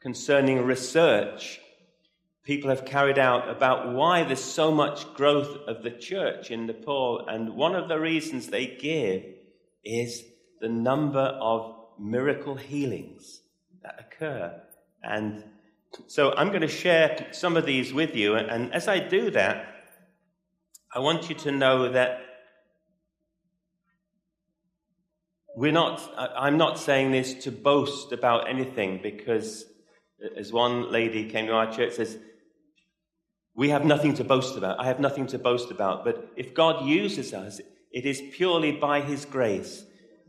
concerning 0.00 0.64
research 0.64 1.60
people 2.48 2.70
have 2.70 2.86
carried 2.86 3.18
out 3.18 3.46
about 3.50 3.92
why 3.92 4.24
there's 4.24 4.42
so 4.42 4.72
much 4.72 5.12
growth 5.12 5.54
of 5.66 5.82
the 5.82 5.90
church 5.90 6.50
in 6.50 6.64
Nepal. 6.64 7.26
And 7.28 7.54
one 7.54 7.74
of 7.74 7.88
the 7.88 8.00
reasons 8.00 8.46
they 8.46 8.66
give 8.66 9.22
is 9.84 10.22
the 10.60 10.68
number 10.68 11.20
of 11.20 11.74
miracle 11.98 12.54
healings 12.54 13.42
that 13.82 13.94
occur. 13.98 14.60
And 15.02 15.44
so 16.06 16.34
I'm 16.36 16.48
going 16.48 16.62
to 16.62 16.68
share 16.68 17.28
some 17.32 17.56
of 17.56 17.64
these 17.66 17.92
with 17.92 18.14
you. 18.14 18.34
And 18.34 18.72
as 18.72 18.88
I 18.88 18.98
do 18.98 19.30
that, 19.32 19.66
I 20.94 21.00
want 21.00 21.28
you 21.28 21.34
to 21.36 21.52
know 21.52 21.92
that 21.92 22.20
we're 25.56 25.72
not, 25.72 26.00
I'm 26.16 26.56
not 26.56 26.78
saying 26.78 27.10
this 27.12 27.34
to 27.44 27.52
boast 27.52 28.12
about 28.12 28.48
anything 28.48 29.00
because 29.02 29.64
as 30.36 30.52
one 30.52 30.90
lady 30.90 31.28
came 31.28 31.46
to 31.46 31.52
our 31.52 31.72
church 31.72 31.94
says, 31.94 32.18
we 33.54 33.70
have 33.70 33.84
nothing 33.84 34.14
to 34.14 34.24
boast 34.24 34.56
about. 34.56 34.78
I 34.78 34.86
have 34.86 35.00
nothing 35.00 35.26
to 35.28 35.38
boast 35.38 35.72
about. 35.72 36.04
But 36.04 36.30
if 36.36 36.54
God 36.54 36.86
uses 36.86 37.34
us, 37.34 37.60
it 37.92 38.06
is 38.06 38.22
purely 38.32 38.72
by 38.72 39.00
His 39.00 39.24
grace. 39.24 39.84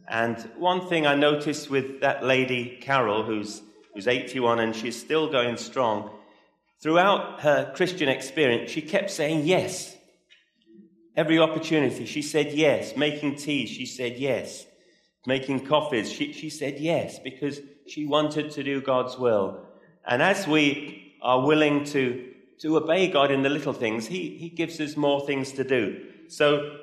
And 0.08 0.38
one 0.58 0.88
thing 0.88 1.06
I 1.06 1.16
noticed 1.16 1.70
with 1.70 2.02
that 2.02 2.24
lady, 2.24 2.80
Carol, 2.82 3.24
who's, 3.24 3.62
who's 3.94 4.08
81 4.08 4.60
and 4.60 4.76
she's 4.76 5.00
still 5.00 5.32
going 5.32 5.58
strong, 5.58 6.10
throughout 6.82 7.42
her 7.42 7.72
Christian 7.76 8.10
experience, 8.10 8.72
she 8.72 8.82
kept 8.82 9.12
saying 9.12 9.46
yes. 9.46 9.96
Every 11.16 11.38
opportunity, 11.38 12.06
she 12.06 12.22
said 12.22 12.54
yes. 12.54 12.96
Making 12.96 13.36
tea, 13.36 13.68
she 13.68 13.86
said 13.86 14.18
yes. 14.18 14.66
Making 15.28 15.66
coffees, 15.66 16.12
she, 16.12 16.34
she 16.34 16.50
said 16.50 16.80
yes 16.80 17.20
because 17.20 17.60
she 17.88 18.06
wanted 18.06 18.52
to 18.52 18.64
do 18.64 18.82
God's 18.82 19.18
will. 19.18 19.66
And 20.08 20.24
as 20.24 20.48
we 20.48 21.14
are 21.22 21.46
willing 21.46 21.84
to 21.86 22.26
to 22.60 22.76
obey 22.76 23.08
God 23.10 23.32
in 23.32 23.42
the 23.42 23.50
little 23.50 23.74
things, 23.74 24.08
He, 24.08 24.38
he 24.38 24.50
gives 24.50 24.80
us 24.80 24.98
more 24.98 25.26
things 25.26 25.54
to 25.54 25.64
do. 25.64 26.06
So, 26.28 26.78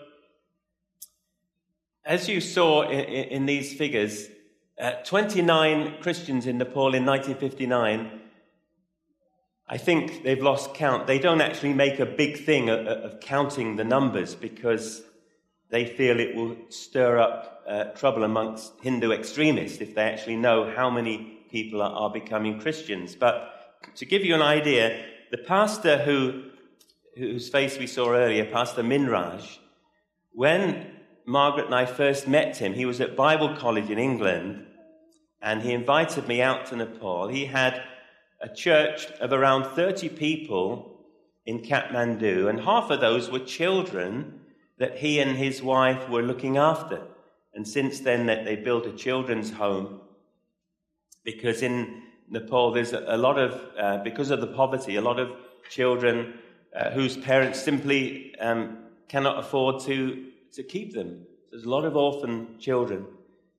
as 2.07 2.29
you 2.29 2.41
saw 2.41 2.83
in, 2.89 3.01
in 3.01 3.47
these 3.47 3.75
figures, 3.75 4.29
uh, 4.81 4.93
29 5.05 5.97
Christians 6.01 6.47
in 6.47 6.59
Nepal 6.59 6.95
in 6.95 7.05
1959, 7.05 8.21
I 9.69 9.79
think 9.79 10.23
they've 10.23 10.43
lost 10.43 10.75
count. 10.75 11.09
They 11.09 11.19
don't 11.19 11.41
actually 11.41 11.75
make 11.75 11.99
a 11.99 12.07
big 12.07 12.45
thing 12.45 12.71
of, 12.71 12.87
of 12.87 13.21
counting 13.21 13.75
the 13.75 13.85
numbers 13.85 14.37
because 14.37 15.03
they 15.71 15.85
feel 15.85 16.21
it 16.21 16.37
will 16.37 16.57
stir 16.69 17.19
up 17.19 17.65
uh, 17.67 17.85
trouble 17.87 18.23
amongst 18.23 18.73
Hindu 18.81 19.11
extremists 19.11 19.81
if 19.81 19.97
they 19.97 20.03
actually 20.03 20.37
know 20.37 20.73
how 20.73 20.89
many 20.89 21.41
people 21.51 21.83
are, 21.83 21.91
are 21.91 22.11
becoming 22.11 22.61
Christians. 22.61 23.17
But 23.17 23.83
to 23.97 24.05
give 24.05 24.25
you 24.25 24.37
an 24.37 24.43
idea, 24.43 25.05
the 25.33 25.39
pastor 25.39 25.99
who, 25.99 26.45
whose 27.17 27.49
face 27.49 27.77
we 27.77 27.89
saw 27.89 28.13
earlier, 28.13 28.45
Pastor 28.45 28.85
Minraj, 28.85 29.59
when 30.31 30.96
Margaret 31.27 31.67
and 31.67 31.75
I 31.75 31.87
first 31.87 32.29
met 32.29 32.57
him, 32.57 32.75
he 32.75 32.87
was 32.87 33.01
at 33.01 33.17
Bible 33.17 33.57
College 33.57 33.91
in 33.91 33.99
England, 33.99 34.65
and 35.43 35.61
he 35.63 35.73
invited 35.73 36.29
me 36.29 36.41
out 36.41 36.67
to 36.67 36.77
Nepal. 36.77 37.29
He 37.29 37.47
had 37.47 37.83
a 38.41 38.49
church 38.49 39.07
of 39.21 39.33
around 39.33 39.75
30 39.75 40.09
people 40.11 41.01
in 41.45 41.61
Kathmandu, 41.61 42.49
and 42.49 42.61
half 42.61 42.91
of 42.91 43.01
those 43.01 43.31
were 43.31 43.41
children 43.41 44.41
that 44.79 44.99
he 44.99 45.19
and 45.19 45.37
his 45.37 45.63
wife 45.63 46.09
were 46.09 46.23
looking 46.23 46.57
after. 46.57 47.03
And 47.55 47.67
since 47.67 48.01
then, 48.01 48.27
they 48.27 48.57
built 48.57 48.87
a 48.87 48.93
children's 48.93 49.51
home 49.51 50.01
because 51.25 51.63
in 51.63 52.03
Nepal, 52.29 52.71
there's 52.71 52.93
a, 52.93 53.17
lot 53.17 53.39
of, 53.39 53.61
uh, 53.79 53.99
because 54.05 54.31
of 54.31 54.41
the 54.41 54.47
poverty, 54.47 54.97
a 54.97 55.01
lot 55.01 55.19
of 55.19 55.33
children 55.71 56.35
uh, 56.75 56.91
whose 56.91 57.17
parents 57.17 57.61
simply 57.61 58.39
um, 58.39 58.79
cannot 59.09 59.39
afford 59.39 59.81
to, 59.83 60.26
to 60.57 60.63
keep 60.63 60.93
them. 60.95 61.27
There's 61.51 61.65
a 61.65 61.69
lot 61.69 61.85
of 61.85 61.97
orphan 61.97 62.59
children. 62.59 63.05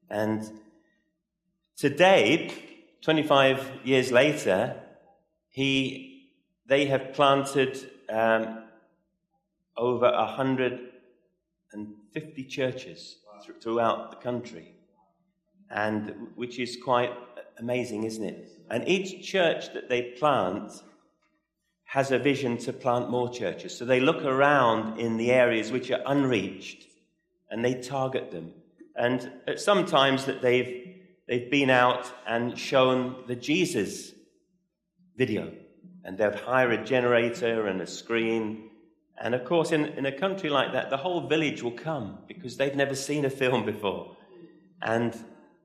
And 0.10 0.50
today, 1.75 2.51
25 3.01 3.82
years 3.84 4.12
later, 4.12 4.82
he, 5.50 6.32
they 6.68 6.88
have 6.88 7.13
planted 7.13 7.77
um, 8.10 8.63
over 9.77 10.12
150 10.12 12.44
churches 12.46 13.18
th- 13.46 13.62
throughout 13.62 14.10
the 14.10 14.18
country, 14.18 14.74
and 15.70 16.30
which 16.36 16.58
is 16.60 16.77
quite 16.84 17.13
amazing, 17.60 18.06
isn't 18.06 18.24
it? 18.24 18.60
And 18.70 18.86
each 18.88 19.25
church 19.25 19.72
that 19.74 19.88
they 19.88 20.01
plant 20.01 20.74
has 21.88 22.12
a 22.12 22.20
vision 22.20 22.58
to 22.58 22.74
plant 22.74 23.10
more 23.10 23.29
churches. 23.29 23.75
So 23.75 23.86
they 23.86 24.01
look 24.01 24.24
around 24.24 25.00
in 25.00 25.17
the 25.17 25.32
areas 25.32 25.72
which 25.72 25.89
are 25.89 26.01
unreached 26.06 26.86
and 27.50 27.63
they 27.63 27.75
target 27.75 28.29
them. 28.29 28.53
And 28.96 29.32
at 29.48 29.60
some 29.60 29.86
times 29.86 30.25
that 30.25 30.41
they've, 30.41 30.98
they've 31.27 31.50
been 31.50 31.70
out 31.70 32.12
and 32.27 32.58
shown 32.58 33.24
the 33.27 33.36
Jesus 33.36 34.12
video. 35.15 35.53
And 36.03 36.17
they'd 36.17 36.36
hire 36.36 36.72
a 36.72 36.84
generator 36.84 37.67
and 37.67 37.82
a 37.82 37.88
screen. 37.88 38.70
And 39.17 39.34
of 39.34 39.46
course, 39.46 39.72
in, 39.72 39.86
in 39.86 40.06
a 40.06 40.12
country 40.12 40.50
like 40.50 40.74
that, 40.74 40.89
the 40.89 40.98
whole 40.98 41.27
village 41.27 41.63
will 41.63 41.72
come 41.72 42.17
because 42.27 42.58
they've 42.58 42.75
never 42.75 42.96
seen 42.96 43.24
a 43.24 43.29
film 43.29 43.65
before. 43.65 44.17
and 44.82 45.17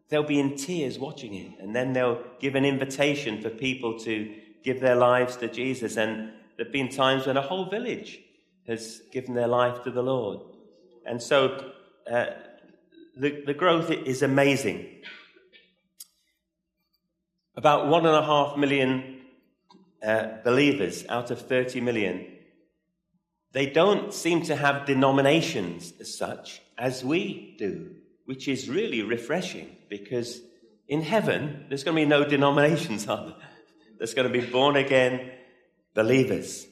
they'll 0.08 0.22
be 0.22 0.38
in 0.38 0.56
tears 0.56 0.98
watching 0.98 1.34
it. 1.34 1.52
And 1.58 1.74
then 1.74 1.94
they'll 1.94 2.22
give 2.38 2.54
an 2.54 2.64
invitation 2.64 3.40
for 3.40 3.48
people 3.50 3.98
to 4.00 4.34
give 4.62 4.80
their 4.80 4.96
lives 4.96 5.36
to 5.36 5.48
Jesus. 5.48 5.96
And 5.96 6.32
there 6.56 6.66
have 6.66 6.72
been 6.72 6.88
times 6.88 7.26
when 7.26 7.36
a 7.36 7.42
whole 7.42 7.66
village 7.66 8.20
has 8.66 9.02
given 9.12 9.34
their 9.34 9.48
life 9.48 9.82
to 9.84 9.90
the 9.90 10.02
Lord. 10.02 10.40
And 11.06 11.22
so 11.22 11.72
uh, 12.10 12.26
the, 13.16 13.42
the 13.46 13.54
growth 13.54 13.90
is 13.90 14.22
amazing. 14.22 14.86
About 17.56 17.88
one 17.88 18.06
and 18.06 18.14
a 18.14 18.24
half 18.24 18.56
million 18.56 19.20
uh, 20.02 20.28
believers 20.44 21.04
out 21.08 21.30
of 21.30 21.40
30 21.40 21.80
million. 21.80 22.26
They 23.52 23.66
don't 23.66 24.12
seem 24.12 24.42
to 24.44 24.56
have 24.56 24.86
denominations 24.86 25.92
as 26.00 26.16
such 26.16 26.62
as 26.78 27.04
we 27.04 27.54
do, 27.58 27.94
which 28.24 28.48
is 28.48 28.68
really 28.68 29.02
refreshing 29.02 29.76
because 29.88 30.40
in 30.88 31.02
heaven, 31.02 31.66
there's 31.68 31.84
going 31.84 31.96
to 31.96 32.02
be 32.02 32.08
no 32.08 32.24
denominations, 32.24 33.06
are 33.06 33.26
there? 33.26 33.34
There's 34.02 34.14
going 34.14 34.32
to 34.32 34.40
be 34.40 34.44
born 34.44 34.74
again 34.74 35.30
believers. 35.94 36.66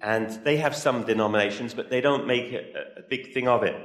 And 0.00 0.30
they 0.42 0.56
have 0.56 0.74
some 0.74 1.04
denominations, 1.04 1.74
but 1.74 1.90
they 1.90 2.00
don't 2.00 2.26
make 2.26 2.50
a, 2.50 3.00
a 3.00 3.02
big 3.02 3.34
thing 3.34 3.46
of 3.46 3.62
it. 3.62 3.76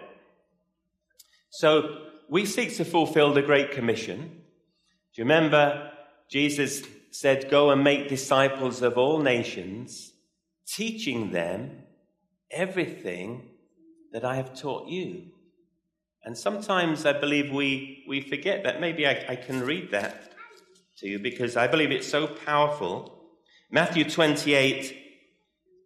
So 1.50 1.98
we 2.30 2.46
seek 2.46 2.78
to 2.78 2.86
fulfill 2.86 3.34
the 3.34 3.42
Great 3.42 3.72
Commission. 3.72 4.20
Do 4.20 5.22
you 5.22 5.26
remember 5.26 5.92
Jesus 6.32 6.84
said, 7.12 7.50
Go 7.52 7.72
and 7.72 7.84
make 7.84 8.08
disciples 8.08 8.82
of 8.82 8.98
all 8.98 9.20
nations, 9.20 10.14
teaching 10.66 11.32
them 11.32 11.84
everything 12.50 13.50
that 14.14 14.24
I 14.24 14.38
have 14.38 14.58
taught 14.58 14.88
you. 14.88 15.24
And 16.24 16.38
sometimes 16.38 17.06
I 17.06 17.12
believe 17.12 17.52
we, 17.52 18.06
we 18.08 18.22
forget 18.22 18.64
that. 18.64 18.80
Maybe 18.80 19.06
I, 19.06 19.26
I 19.28 19.36
can 19.36 19.60
read 19.60 19.92
that 19.92 20.27
to 20.98 21.08
you 21.08 21.20
because 21.20 21.56
I 21.56 21.68
believe 21.68 21.92
it's 21.92 22.08
so 22.08 22.26
powerful. 22.26 23.14
Matthew 23.70 24.04
28 24.04 24.98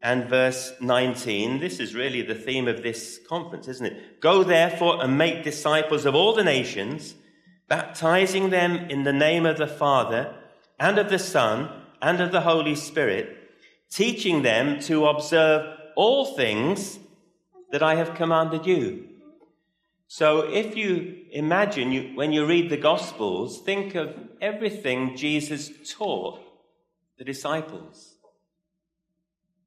and 0.02 0.30
verse 0.30 0.74
19. 0.80 1.60
This 1.60 1.80
is 1.82 1.94
really 1.94 2.22
the 2.22 2.36
theme 2.36 2.68
of 2.68 2.82
this 2.82 3.20
conference, 3.28 3.68
isn't 3.68 3.86
it? 3.86 4.22
Go 4.22 4.44
therefore 4.44 5.04
and 5.04 5.18
make 5.18 5.44
disciples 5.44 6.06
of 6.06 6.16
all 6.16 6.34
the 6.34 6.46
nations, 6.46 7.16
baptizing 7.68 8.52
them 8.52 8.90
in 8.90 9.04
the 9.04 9.12
name 9.12 9.46
of 9.46 9.58
the 9.58 9.68
Father 9.68 10.34
and 10.80 10.98
of 10.98 11.10
the 11.10 11.20
Son 11.20 11.70
and 12.02 12.22
of 12.22 12.32
the 12.32 12.42
Holy 12.42 12.76
Spirit, 12.76 13.38
teaching 13.90 14.44
them 14.44 14.80
to 14.80 15.06
observe 15.08 15.78
all 15.98 16.38
things 16.38 17.00
that 17.72 17.84
I 17.84 17.96
have 17.96 18.16
commanded 18.16 18.66
you. 18.66 19.10
So 20.14 20.40
if 20.42 20.76
you 20.76 21.24
imagine 21.32 21.94
you, 21.94 22.12
when 22.16 22.34
you 22.34 22.46
read 22.46 22.70
the 22.70 22.76
Gospels, 22.76 23.62
think 23.62 23.96
of 23.96 24.14
everything 24.42 25.16
Jesus 25.16 25.72
taught 25.90 26.42
the 27.18 27.24
disciples. 27.24 28.16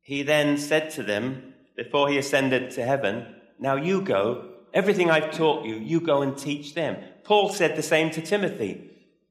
He 0.02 0.22
then 0.22 0.58
said 0.58 0.90
to 0.90 1.02
them, 1.02 1.54
before 1.78 2.10
he 2.10 2.18
ascended 2.18 2.72
to 2.72 2.84
heaven, 2.84 3.34
Now 3.58 3.76
you 3.76 4.02
go, 4.02 4.50
everything 4.74 5.10
I've 5.10 5.34
taught 5.34 5.64
you, 5.64 5.76
you 5.76 6.02
go 6.02 6.20
and 6.20 6.36
teach 6.36 6.74
them. 6.74 6.98
Paul 7.24 7.48
said 7.48 7.74
the 7.74 7.82
same 7.82 8.10
to 8.10 8.20
Timothy. 8.20 8.90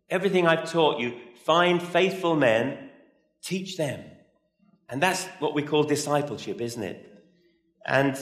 Everything 0.09 0.47
I've 0.47 0.71
taught 0.71 0.99
you, 0.99 1.13
find 1.45 1.79
faithful 1.79 2.35
men, 2.35 2.89
teach 3.43 3.77
them. 3.77 4.03
And 4.89 4.99
that's 4.99 5.25
what 5.37 5.53
we 5.53 5.61
call 5.61 5.83
discipleship, 5.83 6.59
isn't 6.59 6.81
it? 6.81 7.23
And 7.85 8.17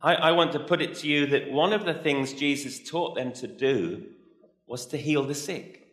I, 0.00 0.14
I, 0.14 0.32
want 0.32 0.52
to 0.52 0.60
put 0.60 0.80
it 0.80 0.94
to 0.96 1.08
you 1.08 1.26
that 1.26 1.50
one 1.50 1.72
of 1.72 1.84
the 1.84 1.94
things 1.94 2.32
Jesus 2.32 2.88
taught 2.88 3.16
them 3.16 3.32
to 3.34 3.46
do 3.46 4.04
was 4.66 4.86
to 4.86 4.96
heal 4.96 5.24
the 5.24 5.34
sick. 5.34 5.88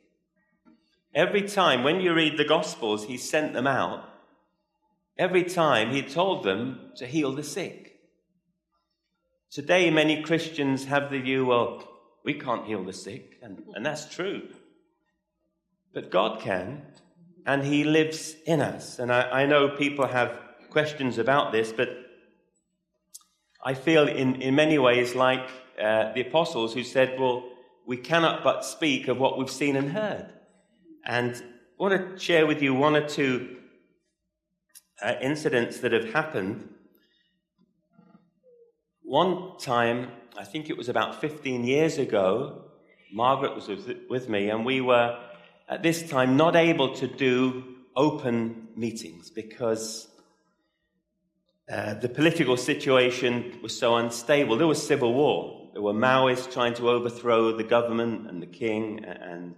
Every 1.13 1.41
time, 1.43 1.83
when 1.83 2.01
you 2.01 2.13
read 2.13 2.37
the 2.37 2.45
Gospels, 2.45 3.05
he 3.05 3.17
sent 3.17 3.53
them 3.53 3.65
out 3.65 4.09
Every 5.17 5.43
time 5.43 5.91
he 5.91 6.01
told 6.01 6.43
them 6.43 6.91
to 6.97 7.05
heal 7.05 7.31
the 7.31 7.43
sick. 7.43 7.99
Today, 9.49 9.89
many 9.89 10.21
Christians 10.21 10.85
have 10.85 11.09
the 11.09 11.21
view, 11.21 11.45
well, 11.45 11.87
we 12.25 12.33
can't 12.33 12.65
heal 12.65 12.83
the 12.83 12.91
sick, 12.91 13.37
and, 13.41 13.63
and 13.75 13.85
that's 13.85 14.13
true. 14.13 14.49
But 15.93 16.11
God 16.11 16.41
can, 16.41 16.81
and 17.45 17.63
he 17.63 17.85
lives 17.85 18.35
in 18.45 18.59
us. 18.61 18.99
And 18.99 19.13
I, 19.13 19.43
I 19.43 19.45
know 19.45 19.69
people 19.69 20.05
have 20.07 20.37
questions 20.69 21.17
about 21.17 21.53
this, 21.53 21.71
but 21.71 21.87
I 23.67 23.73
feel 23.73 24.07
in, 24.07 24.43
in 24.43 24.53
many 24.53 24.77
ways 24.77 25.15
like 25.15 25.49
uh, 25.81 26.13
the 26.13 26.21
apostles 26.21 26.75
who 26.75 26.83
said, 26.83 27.19
well, 27.19 27.49
we 27.87 27.97
cannot 27.97 28.43
but 28.43 28.63
speak 28.63 29.07
of 29.07 29.17
what 29.17 29.39
we've 29.39 29.49
seen 29.49 29.75
and 29.75 29.89
heard. 29.89 30.31
And 31.03 31.33
I 31.35 31.83
want 31.83 32.13
to 32.13 32.19
share 32.23 32.45
with 32.45 32.61
you 32.61 32.75
one 32.75 32.95
or 32.95 33.07
two 33.07 33.57
uh, 35.01 35.15
incidents 35.19 35.79
that 35.79 35.93
have 35.93 36.13
happened. 36.13 36.69
One 39.01 39.57
time, 39.57 40.11
I 40.37 40.43
think 40.43 40.69
it 40.69 40.77
was 40.77 40.87
about 40.87 41.19
15 41.19 41.63
years 41.63 41.97
ago, 41.97 42.65
Margaret 43.11 43.55
was 43.55 43.67
with, 43.67 43.97
with 44.07 44.29
me, 44.29 44.51
and 44.51 44.63
we 44.63 44.81
were 44.81 45.19
at 45.67 45.81
this 45.81 46.07
time 46.07 46.37
not 46.37 46.55
able 46.55 46.93
to 46.97 47.07
do 47.07 47.63
open 47.95 48.67
meetings 48.75 49.31
because 49.31 50.07
uh, 51.69 51.95
the 51.95 52.09
political 52.09 52.57
situation 52.57 53.59
was 53.61 53.77
so 53.77 53.95
unstable. 53.95 54.57
There 54.57 54.67
was 54.67 54.85
civil 54.85 55.13
war. 55.13 55.69
There 55.73 55.81
were 55.81 55.93
Maoists 55.93 56.51
trying 56.51 56.73
to 56.75 56.89
overthrow 56.89 57.55
the 57.55 57.63
government 57.63 58.29
and 58.29 58.41
the 58.41 58.47
king, 58.47 59.03
and 59.03 59.55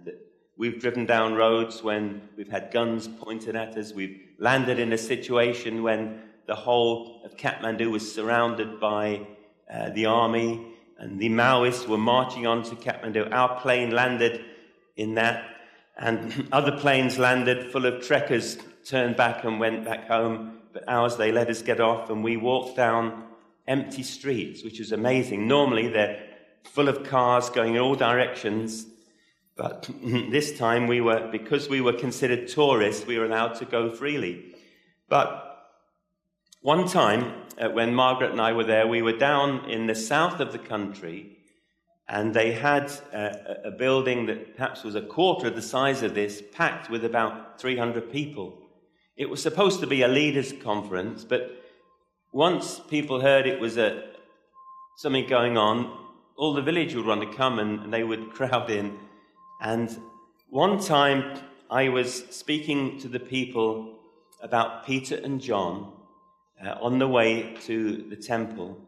we've 0.56 0.80
driven 0.80 1.06
down 1.06 1.34
roads 1.34 1.82
when 1.82 2.22
we've 2.36 2.48
had 2.48 2.72
guns 2.72 3.08
pointed 3.08 3.56
at 3.56 3.76
us. 3.76 3.92
We've 3.92 4.20
landed 4.38 4.78
in 4.78 4.92
a 4.92 4.98
situation 4.98 5.82
when 5.82 6.22
the 6.46 6.54
whole 6.54 7.22
of 7.24 7.36
Kathmandu 7.36 7.90
was 7.90 8.12
surrounded 8.12 8.80
by 8.80 9.26
uh, 9.72 9.90
the 9.90 10.06
army 10.06 10.74
and 10.98 11.20
the 11.20 11.28
Maoists 11.28 11.86
were 11.86 11.98
marching 11.98 12.46
on 12.46 12.62
to 12.64 12.74
Kathmandu. 12.74 13.32
Our 13.32 13.60
plane 13.60 13.90
landed 13.90 14.44
in 14.96 15.14
that, 15.14 15.44
and 15.96 16.48
other 16.52 16.72
planes 16.72 17.18
landed 17.18 17.70
full 17.70 17.86
of 17.86 18.04
trekkers, 18.04 18.58
turned 18.84 19.16
back 19.16 19.44
and 19.44 19.60
went 19.60 19.84
back 19.84 20.08
home. 20.08 20.57
But 20.78 20.88
ours, 20.88 21.16
they 21.16 21.32
let 21.32 21.48
us 21.48 21.60
get 21.60 21.80
off, 21.80 22.08
and 22.08 22.22
we 22.22 22.36
walked 22.36 22.76
down 22.76 23.24
empty 23.66 24.04
streets, 24.04 24.62
which 24.62 24.78
was 24.78 24.92
amazing. 24.92 25.48
Normally, 25.48 25.88
they're 25.88 26.22
full 26.62 26.88
of 26.88 27.02
cars 27.02 27.50
going 27.50 27.74
in 27.74 27.80
all 27.80 27.96
directions. 27.96 28.86
But 29.56 29.90
this 30.02 30.56
time 30.56 30.86
we 30.86 31.00
were, 31.00 31.28
because 31.32 31.68
we 31.68 31.80
were 31.80 31.92
considered 31.92 32.46
tourists, 32.46 33.06
we 33.06 33.18
were 33.18 33.24
allowed 33.24 33.56
to 33.56 33.64
go 33.64 33.90
freely. 33.90 34.54
But 35.08 35.66
one 36.60 36.86
time, 36.86 37.42
uh, 37.58 37.70
when 37.70 37.92
Margaret 37.92 38.30
and 38.30 38.40
I 38.40 38.52
were 38.52 38.64
there, 38.64 38.86
we 38.86 39.02
were 39.02 39.18
down 39.18 39.68
in 39.68 39.88
the 39.88 39.96
south 39.96 40.38
of 40.38 40.52
the 40.52 40.60
country, 40.60 41.38
and 42.08 42.32
they 42.32 42.52
had 42.52 42.92
uh, 43.12 43.30
a 43.64 43.72
building 43.72 44.26
that 44.26 44.56
perhaps 44.56 44.84
was 44.84 44.94
a 44.94 45.02
quarter 45.02 45.48
of 45.48 45.56
the 45.56 45.62
size 45.62 46.04
of 46.04 46.14
this, 46.14 46.40
packed 46.52 46.88
with 46.88 47.04
about 47.04 47.60
300 47.60 48.12
people. 48.12 48.67
It 49.18 49.28
was 49.28 49.42
supposed 49.42 49.80
to 49.80 49.86
be 49.86 50.02
a 50.02 50.08
leaders' 50.08 50.54
conference, 50.62 51.24
but 51.24 51.62
once 52.32 52.80
people 52.88 53.20
heard 53.20 53.46
it 53.46 53.60
was 53.60 53.76
a, 53.76 54.04
something 54.96 55.26
going 55.28 55.58
on, 55.58 56.06
all 56.36 56.54
the 56.54 56.62
village 56.62 56.94
would 56.94 57.04
want 57.04 57.20
to 57.20 57.36
come 57.36 57.58
and, 57.58 57.80
and 57.80 57.92
they 57.92 58.04
would 58.04 58.30
crowd 58.34 58.70
in 58.70 58.96
and 59.60 59.96
one 60.50 60.78
time 60.78 61.38
I 61.70 61.88
was 61.88 62.24
speaking 62.30 63.00
to 63.00 63.08
the 63.08 63.18
people 63.18 63.98
about 64.40 64.86
Peter 64.86 65.16
and 65.16 65.40
John 65.40 65.92
uh, 66.64 66.76
on 66.80 66.98
the 66.98 67.08
way 67.08 67.56
to 67.64 68.04
the 68.08 68.16
temple 68.16 68.78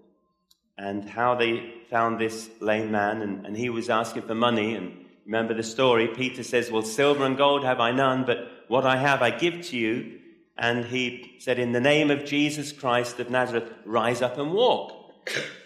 and 0.78 1.08
how 1.08 1.34
they 1.34 1.74
found 1.90 2.18
this 2.18 2.48
lame 2.60 2.92
man, 2.92 3.20
and, 3.20 3.44
and 3.44 3.56
he 3.56 3.68
was 3.68 3.90
asking 3.90 4.22
for 4.22 4.34
money. 4.34 4.76
And 4.76 5.04
remember 5.26 5.52
the 5.52 5.62
story 5.62 6.08
Peter 6.08 6.42
says, 6.42 6.70
Well, 6.70 6.82
silver 6.82 7.26
and 7.26 7.36
gold 7.36 7.64
have 7.64 7.80
I 7.80 7.90
none, 7.90 8.24
but 8.24 8.48
what 8.68 8.86
I 8.86 8.96
have 8.96 9.20
I 9.20 9.30
give 9.30 9.60
to 9.66 9.76
you. 9.76 10.19
And 10.60 10.84
he 10.84 11.36
said, 11.38 11.58
In 11.58 11.72
the 11.72 11.80
name 11.80 12.10
of 12.10 12.26
Jesus 12.26 12.70
Christ 12.70 13.18
of 13.18 13.30
Nazareth, 13.30 13.72
rise 13.86 14.20
up 14.20 14.36
and 14.38 14.52
walk. 14.52 14.92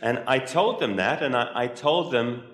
And 0.00 0.20
I 0.28 0.38
told 0.38 0.78
them 0.78 0.96
that, 0.96 1.20
and 1.20 1.34
I, 1.36 1.50
I 1.54 1.66
told 1.66 2.12
them 2.12 2.44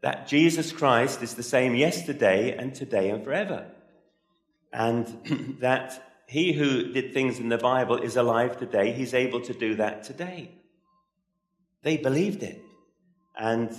that 0.00 0.26
Jesus 0.26 0.72
Christ 0.72 1.22
is 1.22 1.34
the 1.34 1.42
same 1.42 1.74
yesterday 1.74 2.56
and 2.56 2.74
today 2.74 3.10
and 3.10 3.22
forever. 3.22 3.66
And 4.72 5.58
that 5.60 6.22
he 6.26 6.54
who 6.54 6.92
did 6.92 7.12
things 7.12 7.38
in 7.38 7.50
the 7.50 7.58
Bible 7.58 7.98
is 7.98 8.16
alive 8.16 8.56
today. 8.56 8.92
He's 8.92 9.12
able 9.12 9.42
to 9.42 9.52
do 9.52 9.74
that 9.74 10.02
today. 10.02 10.52
They 11.82 11.98
believed 11.98 12.42
it. 12.42 12.62
And 13.38 13.70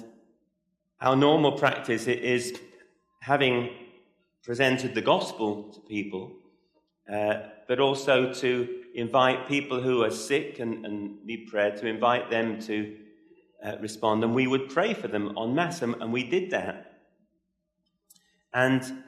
our 1.02 1.16
normal 1.16 1.54
practice 1.54 2.06
is 2.06 2.60
having 3.22 3.72
presented 4.44 4.94
the 4.94 5.02
gospel 5.02 5.64
to 5.74 5.80
people, 5.82 6.32
uh, 7.12 7.36
but 7.68 7.80
also 7.80 8.34
to 8.34 8.84
invite 8.94 9.48
people 9.48 9.82
who 9.82 10.04
are 10.04 10.12
sick 10.12 10.60
and, 10.60 10.86
and 10.86 11.24
need 11.26 11.48
prayer, 11.48 11.72
to 11.78 11.88
invite 11.88 12.30
them 12.30 12.60
to 12.62 12.96
uh, 13.64 13.78
respond, 13.80 14.24
and 14.24 14.36
we 14.36 14.48
would 14.48 14.70
pray 14.70 14.94
for 14.94 15.08
them 15.08 15.38
en 15.38 15.56
masse, 15.56 15.82
and, 15.82 15.96
and 16.02 16.12
we 16.12 16.24
did 16.24 16.52
that. 16.52 17.00
And 18.54 19.04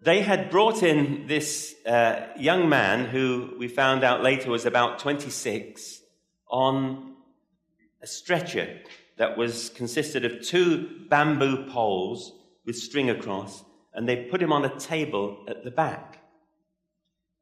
they 0.00 0.22
had 0.22 0.50
brought 0.50 0.82
in 0.82 1.26
this 1.26 1.74
uh, 1.84 2.28
young 2.38 2.68
man 2.68 3.06
who 3.06 3.54
we 3.58 3.68
found 3.68 4.04
out 4.04 4.22
later 4.22 4.50
was 4.50 4.64
about 4.64 4.98
26 5.00 6.00
on 6.50 7.14
a 8.00 8.06
stretcher 8.06 8.80
that 9.16 9.36
was 9.36 9.70
consisted 9.70 10.24
of 10.24 10.40
two 10.40 11.06
bamboo 11.08 11.68
poles 11.68 12.32
with 12.64 12.76
string 12.76 13.10
across, 13.10 13.64
and 13.98 14.08
they 14.08 14.14
put 14.14 14.40
him 14.40 14.52
on 14.52 14.64
a 14.64 14.78
table 14.78 15.44
at 15.48 15.64
the 15.64 15.72
back. 15.72 16.20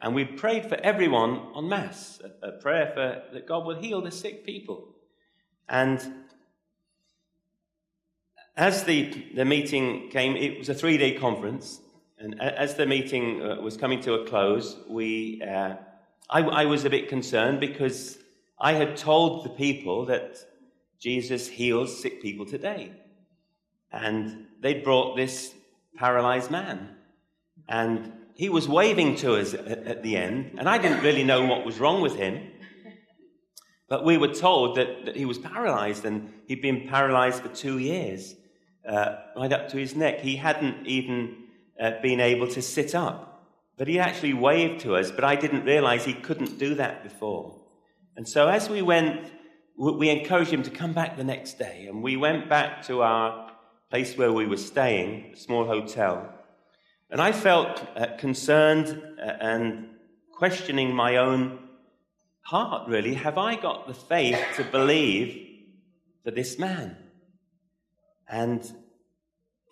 And 0.00 0.14
we 0.14 0.24
prayed 0.24 0.70
for 0.70 0.76
everyone 0.76 1.38
en 1.54 1.68
masse, 1.68 2.18
a, 2.42 2.52
prayer 2.52 2.90
for 2.94 3.34
that 3.34 3.46
God 3.46 3.66
would 3.66 3.84
heal 3.84 4.00
the 4.00 4.10
sick 4.10 4.46
people. 4.46 4.88
And 5.68 6.02
as 8.56 8.84
the, 8.84 9.26
the 9.34 9.44
meeting 9.44 10.08
came, 10.08 10.34
it 10.34 10.58
was 10.58 10.70
a 10.70 10.74
three 10.74 10.96
day 10.96 11.12
conference. 11.12 11.78
And 12.18 12.40
as 12.40 12.76
the 12.76 12.86
meeting 12.86 13.42
uh, 13.42 13.56
was 13.56 13.76
coming 13.76 14.00
to 14.04 14.14
a 14.14 14.24
close, 14.24 14.78
we, 14.88 15.42
uh, 15.42 15.74
I, 16.30 16.40
I 16.40 16.64
was 16.64 16.86
a 16.86 16.90
bit 16.90 17.10
concerned 17.10 17.60
because 17.60 18.16
I 18.58 18.72
had 18.72 18.96
told 18.96 19.44
the 19.44 19.50
people 19.50 20.06
that 20.06 20.38
Jesus 20.98 21.48
heals 21.48 22.00
sick 22.00 22.22
people 22.22 22.46
today. 22.46 22.92
And 23.92 24.46
they'd 24.62 24.82
brought 24.82 25.16
this 25.16 25.52
paralyzed 25.96 26.50
man. 26.50 26.96
And 27.68 28.12
he 28.34 28.48
was 28.48 28.68
waving 28.68 29.16
to 29.16 29.36
us 29.36 29.54
at, 29.54 29.66
at, 29.66 30.02
the 30.02 30.16
end, 30.16 30.56
and 30.58 30.68
I 30.68 30.78
didn't 30.78 31.02
really 31.02 31.24
know 31.24 31.46
what 31.46 31.64
was 31.64 31.80
wrong 31.80 32.02
with 32.02 32.16
him. 32.16 32.50
But 33.88 34.04
we 34.04 34.18
were 34.18 34.34
told 34.34 34.76
that, 34.76 35.06
that 35.06 35.16
he 35.16 35.24
was 35.24 35.38
paralyzed, 35.38 36.04
and 36.04 36.32
he'd 36.46 36.60
been 36.60 36.88
paralyzed 36.88 37.42
for 37.42 37.48
two 37.48 37.78
years, 37.78 38.34
uh, 38.86 39.16
right 39.36 39.52
up 39.52 39.68
to 39.70 39.78
his 39.78 39.94
neck. 39.94 40.20
He 40.20 40.36
hadn't 40.36 40.86
even 40.86 41.44
uh, 41.80 41.92
been 42.02 42.20
able 42.20 42.48
to 42.48 42.62
sit 42.62 42.94
up. 42.94 43.36
But 43.78 43.88
he 43.88 43.98
actually 43.98 44.32
waved 44.32 44.80
to 44.80 44.96
us, 44.96 45.10
but 45.10 45.24
I 45.24 45.36
didn't 45.36 45.64
realize 45.64 46.04
he 46.04 46.14
couldn't 46.14 46.58
do 46.58 46.74
that 46.76 47.02
before. 47.02 47.60
And 48.16 48.26
so 48.26 48.48
as 48.48 48.70
we 48.70 48.80
went, 48.80 49.30
we 49.76 50.08
encouraged 50.08 50.50
him 50.50 50.62
to 50.62 50.70
come 50.70 50.94
back 50.94 51.16
the 51.16 51.24
next 51.24 51.58
day, 51.58 51.86
and 51.86 52.02
we 52.02 52.16
went 52.16 52.48
back 52.48 52.82
to 52.86 53.02
our 53.02 53.45
place 53.90 54.16
where 54.16 54.32
we 54.32 54.46
were 54.46 54.56
staying, 54.56 55.32
a 55.32 55.36
small 55.36 55.66
hotel. 55.66 56.32
And 57.10 57.20
I 57.20 57.32
felt 57.32 57.82
uh, 57.96 58.16
concerned 58.18 59.02
uh, 59.18 59.32
and 59.40 59.88
questioning 60.32 60.94
my 60.94 61.16
own 61.16 61.58
heart, 62.42 62.88
really. 62.88 63.14
Have 63.14 63.38
I 63.38 63.56
got 63.56 63.86
the 63.86 63.94
faith 63.94 64.38
to 64.56 64.64
believe 64.64 65.64
for 66.24 66.30
this 66.30 66.58
man? 66.58 66.96
And 68.28 68.68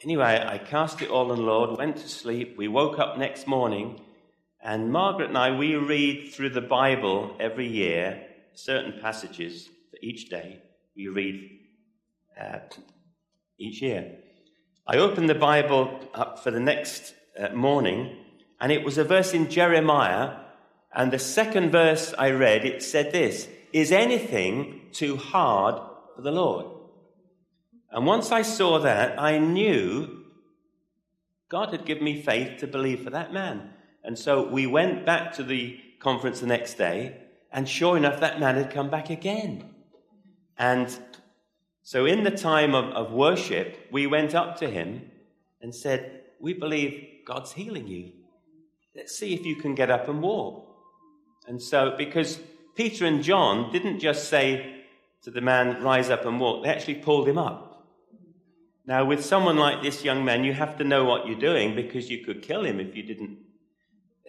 anyway, 0.03 0.45
I 0.47 0.59
cast 0.59 1.03
it 1.03 1.11
all 1.11 1.33
on 1.33 1.39
the 1.39 1.43
Lord, 1.43 1.77
went 1.77 1.97
to 1.97 2.09
sleep. 2.09 2.57
We 2.57 2.69
woke 2.69 2.99
up 3.01 3.19
next 3.19 3.47
morning, 3.49 4.01
and 4.63 4.93
Margaret 4.93 5.29
and 5.29 5.39
I, 5.39 5.57
we 5.57 5.75
read 5.75 6.33
through 6.33 6.51
the 6.51 6.61
Bible 6.61 7.37
every 7.41 7.67
year, 7.67 8.27
certain 8.55 9.01
passages 9.01 9.67
for 9.91 9.99
each 10.01 10.31
day. 10.31 10.63
We 10.97 11.09
read 11.09 11.51
uh, 12.41 12.59
each 13.59 13.83
year. 13.83 14.17
I 14.87 14.99
opened 14.99 15.29
the 15.29 15.35
Bible 15.35 16.01
up 16.13 16.39
for 16.41 16.51
the 16.51 16.61
next 16.61 17.15
uh, 17.39 17.49
morning, 17.51 18.17
and 18.61 18.71
it 18.71 18.85
was 18.85 18.99
a 18.99 19.05
verse 19.05 19.33
in 19.33 19.51
Jeremiah. 19.51 20.37
And 20.93 21.13
the 21.13 21.19
second 21.19 21.73
verse 21.73 22.15
I 22.17 22.31
read, 22.31 22.65
it 22.65 22.83
said 22.83 23.13
this 23.13 23.49
Is 23.73 23.93
anything 23.93 24.83
too 24.93 25.17
hard 25.17 25.81
for 26.15 26.23
the 26.23 26.33
Lord? 26.33 26.67
And 27.91 28.07
once 28.07 28.33
I 28.33 28.43
saw 28.43 28.81
that, 28.81 29.21
I 29.21 29.39
knew 29.39 30.25
God 31.49 31.71
had 31.71 31.85
given 31.85 32.05
me 32.05 32.21
faith 32.21 32.59
to 32.59 32.67
believe 32.67 33.05
for 33.05 33.11
that 33.11 33.33
man. 33.33 33.71
And 34.03 34.19
so 34.19 34.47
we 34.47 34.67
went 34.67 35.07
back 35.07 35.33
to 35.35 35.43
the 35.43 35.79
conference 36.01 36.41
the 36.41 36.47
next 36.47 36.75
day, 36.75 37.17
and 37.53 37.69
sure 37.69 37.97
enough, 37.97 38.21
that 38.21 38.41
man 38.41 38.57
had 38.57 38.71
come 38.71 38.91
back 38.91 39.11
again. 39.11 39.71
And 40.59 40.99
so 41.85 42.07
in 42.07 42.25
the 42.25 42.31
time 42.31 42.75
of, 42.75 42.87
of 42.87 43.13
worship, 43.13 43.79
we 43.93 44.07
went 44.07 44.35
up 44.35 44.57
to 44.57 44.69
him 44.69 45.11
and 45.61 45.73
said, 45.73 46.23
We 46.41 46.55
believe 46.55 47.07
God's 47.27 47.53
healing 47.53 47.87
you. 47.87 48.13
Let's 48.97 49.17
see 49.17 49.35
if 49.35 49.45
you 49.45 49.57
can 49.57 49.75
get 49.75 49.91
up 49.91 50.09
and 50.09 50.23
walk. 50.23 50.67
And 51.47 51.63
so, 51.63 51.95
because 51.97 52.41
Peter 52.75 53.05
and 53.05 53.23
John 53.23 53.71
didn't 53.71 54.01
just 54.01 54.29
say 54.31 54.83
to 55.23 55.31
the 55.31 55.43
man, 55.43 55.83
rise 55.83 56.09
up 56.09 56.25
and 56.25 56.41
walk, 56.41 56.65
they 56.65 56.71
actually 56.71 56.97
pulled 56.97 57.29
him 57.29 57.39
up. 57.39 57.87
Now, 58.87 59.05
with 59.05 59.25
someone 59.25 59.57
like 59.57 59.83
this 59.83 60.05
young 60.05 60.25
man, 60.25 60.45
you 60.45 60.53
have 60.53 60.79
to 60.79 60.85
know 60.85 61.05
what 61.05 61.27
you're 61.27 61.39
doing 61.39 61.75
because 61.75 62.11
you 62.11 62.25
could 62.25 62.43
kill 62.43 62.65
him 62.65 62.81
if 62.81 62.97
you 62.97 63.03
didn't 63.03 63.39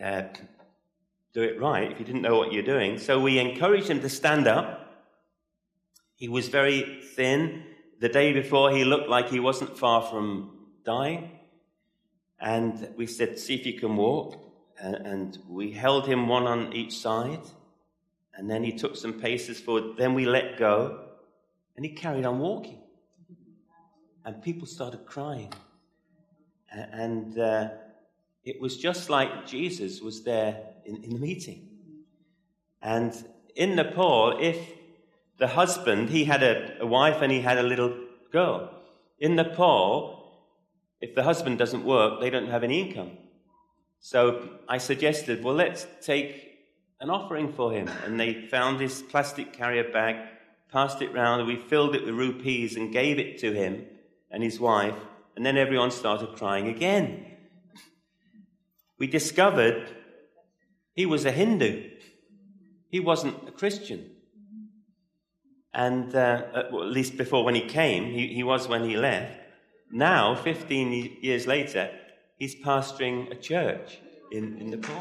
uh, 0.02 0.24
do 1.34 1.41
it 1.41 1.60
right, 1.60 1.91
if 1.91 2.00
you 2.00 2.06
didn't 2.06 2.22
know 2.22 2.38
what 2.38 2.54
you're 2.54 2.63
doing. 2.63 2.98
So 2.98 3.20
we 3.20 3.39
encouraged 3.39 3.88
him 3.88 4.02
to 4.02 4.10
stand 4.10 4.48
up. 4.48 4.85
He 6.15 6.30
was 6.30 6.47
very 6.47 7.01
thin. 7.15 7.63
The 7.99 8.10
day 8.10 8.34
before, 8.34 8.71
he 8.71 8.86
looked 8.86 9.10
like 9.10 9.30
he 9.30 9.39
wasn't 9.39 9.78
far 9.78 10.01
from 10.01 10.51
dying. 10.84 11.32
And 12.39 12.89
we 12.97 13.08
said, 13.08 13.39
See 13.39 13.56
if 13.56 13.65
you 13.65 13.80
can 13.80 13.95
walk. 13.95 14.41
And 14.80 15.38
we 15.47 15.71
held 15.71 16.06
him 16.06 16.28
one 16.28 16.47
on 16.47 16.73
each 16.73 16.97
side. 16.97 17.41
And 18.36 18.49
then 18.49 18.63
he 18.63 18.73
took 18.73 18.97
some 18.97 19.13
paces 19.13 19.60
forward. 19.60 19.97
Then 19.97 20.13
we 20.13 20.25
let 20.25 20.58
go. 20.58 21.06
And 21.75 21.86
he 21.86 21.91
carried 21.91 22.25
on 22.25 22.39
walking. 22.39 22.82
And 24.25 24.41
people 24.41 24.67
started 24.67 25.06
crying. 25.06 25.54
And 26.71 27.38
uh, 27.39 27.69
it 28.43 28.60
was 28.60 28.78
just 28.78 29.10
like 29.10 29.47
Jesus 29.47 30.01
was 30.01 30.23
there 30.23 30.62
in, 30.86 31.04
in 31.04 31.12
the 31.12 31.19
meeting. 31.19 31.67
And 32.82 33.13
in 33.56 33.75
Nepal, 33.75 34.38
if 34.39 34.58
the 35.38 35.48
husband, 35.48 36.10
he 36.10 36.26
had 36.26 36.43
a, 36.43 36.82
a 36.82 36.86
wife 36.86 37.21
and 37.21 37.32
he 37.32 37.41
had 37.41 37.58
a 37.58 37.63
little 37.63 37.93
girl. 38.32 38.71
In 39.19 39.36
Nepal, 39.36 40.15
if 41.02 41.15
the 41.15 41.24
husband 41.24 41.58
doesn't 41.58 41.86
work, 41.86 42.21
they 42.21 42.30
don't 42.30 42.50
have 42.50 42.63
any 42.63 42.82
income. 42.82 43.12
So 44.00 44.50
I 44.69 44.78
suggested, 44.78 45.43
well, 45.43 45.56
let's 45.56 45.88
take 46.02 46.45
an 47.00 47.10
offering 47.10 47.52
for 47.54 47.71
him. 47.71 47.89
And 48.06 48.19
they 48.19 48.48
found 48.48 48.80
this 48.80 49.02
plastic 49.02 49.54
carrier 49.54 49.91
bag, 49.91 50.15
passed 50.71 51.02
it 51.02 51.13
round, 51.13 51.41
and 51.41 51.50
we 51.50 51.58
filled 51.58 51.95
it 51.95 52.06
with 52.06 52.15
rupees 52.15 52.76
and 52.76 52.93
gave 52.93 53.19
it 53.19 53.38
to 53.39 53.52
him 53.52 53.86
and 54.32 54.43
his 54.43 54.60
wife. 54.60 54.95
And 55.36 55.45
then 55.45 55.58
everyone 55.58 55.91
started 55.91 56.36
crying 56.36 56.67
again. 56.67 57.26
We 58.98 59.08
discovered 59.08 59.89
he 60.93 61.06
was 61.06 61.26
a 61.26 61.32
Hindu. 61.32 61.89
He 62.89 63.02
wasn't 63.02 63.50
a 63.50 63.52
Christian. 63.52 64.14
And 65.75 66.15
uh, 66.15 66.41
at 66.55 66.73
least 66.73 67.17
before 67.17 67.43
when 67.43 67.53
he 67.53 67.61
came, 67.67 68.05
he, 68.05 68.27
he 68.27 68.43
was 68.43 68.65
when 68.69 68.85
he 68.89 68.95
left. 68.95 69.38
Now, 69.91 70.33
15 70.33 71.17
years 71.21 71.45
later, 71.47 71.91
he's 72.38 72.55
pastoring 72.55 73.29
a 73.29 73.35
church 73.35 73.99
in, 74.31 74.57
in 74.57 74.71
Nepal. 74.71 74.95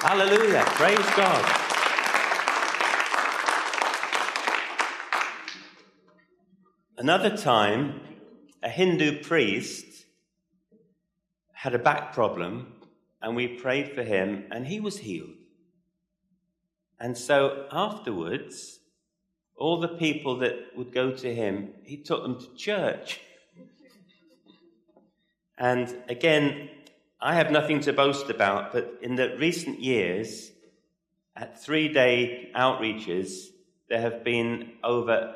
Hallelujah. 0.00 0.62
Praise 0.66 1.10
God. 1.16 1.70
Another 6.96 7.36
time, 7.36 8.00
a 8.62 8.68
Hindu 8.68 9.24
priest 9.24 10.06
had 11.52 11.74
a 11.74 11.78
back 11.78 12.12
problem, 12.12 12.74
and 13.20 13.34
we 13.34 13.48
prayed 13.48 13.92
for 13.96 14.04
him, 14.04 14.44
and 14.52 14.68
he 14.68 14.78
was 14.78 14.98
healed. 14.98 15.34
And 17.00 17.18
so 17.18 17.66
afterwards, 17.72 18.78
all 19.56 19.80
the 19.80 19.88
people 19.88 20.38
that 20.38 20.76
would 20.76 20.92
go 20.92 21.12
to 21.12 21.34
him, 21.34 21.70
he 21.82 21.96
took 21.96 22.22
them 22.22 22.40
to 22.40 22.54
church. 22.54 23.20
And 25.56 25.94
again, 26.08 26.70
I 27.20 27.34
have 27.34 27.50
nothing 27.50 27.80
to 27.80 27.92
boast 27.92 28.28
about, 28.28 28.72
but 28.72 28.98
in 29.00 29.14
the 29.14 29.36
recent 29.38 29.80
years, 29.80 30.50
at 31.36 31.62
three 31.62 31.88
day 31.88 32.50
outreaches, 32.54 33.46
there 33.88 34.00
have 34.00 34.24
been 34.24 34.72
over 34.82 35.34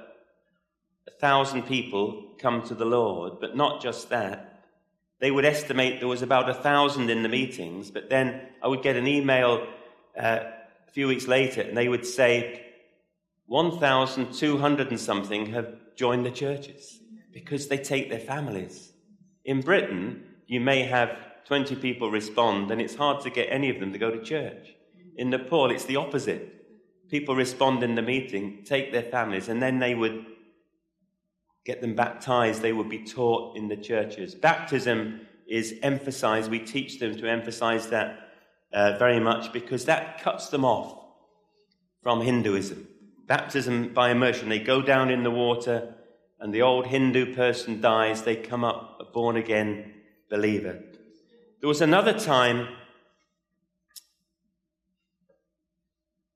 a 1.06 1.10
thousand 1.20 1.62
people 1.62 2.24
come 2.38 2.62
to 2.62 2.74
the 2.74 2.84
Lord, 2.84 3.40
but 3.40 3.56
not 3.56 3.80
just 3.80 4.10
that. 4.10 4.64
They 5.20 5.30
would 5.30 5.44
estimate 5.44 5.98
there 5.98 6.08
was 6.08 6.22
about 6.22 6.48
a 6.50 6.54
thousand 6.54 7.10
in 7.10 7.22
the 7.22 7.28
meetings, 7.28 7.90
but 7.90 8.10
then 8.10 8.40
I 8.62 8.68
would 8.68 8.82
get 8.82 8.96
an 8.96 9.06
email 9.06 9.66
uh, 10.16 10.40
a 10.86 10.90
few 10.92 11.08
weeks 11.08 11.26
later, 11.26 11.62
and 11.62 11.76
they 11.76 11.88
would 11.88 12.06
say 12.06 12.67
1,200 13.48 14.90
and 14.90 15.00
something 15.00 15.46
have 15.46 15.74
joined 15.96 16.24
the 16.24 16.30
churches 16.30 17.00
because 17.32 17.68
they 17.68 17.78
take 17.78 18.10
their 18.10 18.20
families. 18.20 18.92
In 19.44 19.62
Britain, 19.62 20.22
you 20.46 20.60
may 20.60 20.82
have 20.82 21.16
20 21.46 21.76
people 21.76 22.10
respond, 22.10 22.70
and 22.70 22.80
it's 22.80 22.94
hard 22.94 23.22
to 23.22 23.30
get 23.30 23.48
any 23.50 23.70
of 23.70 23.80
them 23.80 23.90
to 23.92 23.98
go 23.98 24.10
to 24.10 24.22
church. 24.22 24.74
In 25.16 25.30
Nepal, 25.30 25.70
it's 25.70 25.86
the 25.86 25.96
opposite. 25.96 26.54
people 27.10 27.34
respond 27.34 27.82
in 27.82 27.94
the 27.94 28.02
meeting, 28.02 28.62
take 28.64 28.92
their 28.92 29.02
families, 29.02 29.48
and 29.48 29.62
then 29.62 29.78
they 29.78 29.94
would 29.94 30.26
get 31.64 31.80
them 31.80 31.94
baptized. 31.94 32.60
They 32.60 32.74
would 32.74 32.90
be 32.90 33.02
taught 33.02 33.56
in 33.56 33.68
the 33.68 33.76
churches. 33.78 34.34
Baptism 34.34 35.22
is 35.46 35.74
emphasized. 35.82 36.50
We 36.50 36.58
teach 36.58 37.00
them 37.00 37.16
to 37.16 37.26
emphasize 37.26 37.88
that 37.88 38.28
uh, 38.74 38.98
very 38.98 39.20
much 39.20 39.54
because 39.54 39.86
that 39.86 40.20
cuts 40.20 40.50
them 40.50 40.66
off 40.66 41.02
from 42.02 42.20
Hinduism. 42.20 42.86
Baptism 43.28 43.92
by 43.94 44.10
immersion. 44.10 44.48
They 44.48 44.58
go 44.58 44.82
down 44.82 45.10
in 45.10 45.22
the 45.22 45.30
water, 45.30 45.94
and 46.40 46.52
the 46.52 46.62
old 46.62 46.86
Hindu 46.86 47.34
person 47.34 47.80
dies. 47.80 48.22
They 48.22 48.36
come 48.36 48.64
up 48.64 48.96
a 49.00 49.04
born 49.04 49.36
again 49.36 49.92
believer. 50.30 50.80
There 51.60 51.68
was 51.68 51.82
another 51.82 52.18
time 52.18 52.68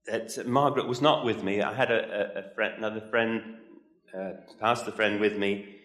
that 0.06 0.46
Margaret 0.46 0.86
was 0.86 1.00
not 1.00 1.24
with 1.24 1.42
me. 1.42 1.62
I 1.62 1.72
had 1.72 1.90
a, 1.90 2.36
a, 2.36 2.40
a 2.40 2.54
friend, 2.54 2.74
another 2.76 3.00
friend, 3.00 3.56
uh, 4.14 4.32
pastor 4.60 4.90
friend 4.90 5.18
with 5.18 5.38
me, 5.38 5.76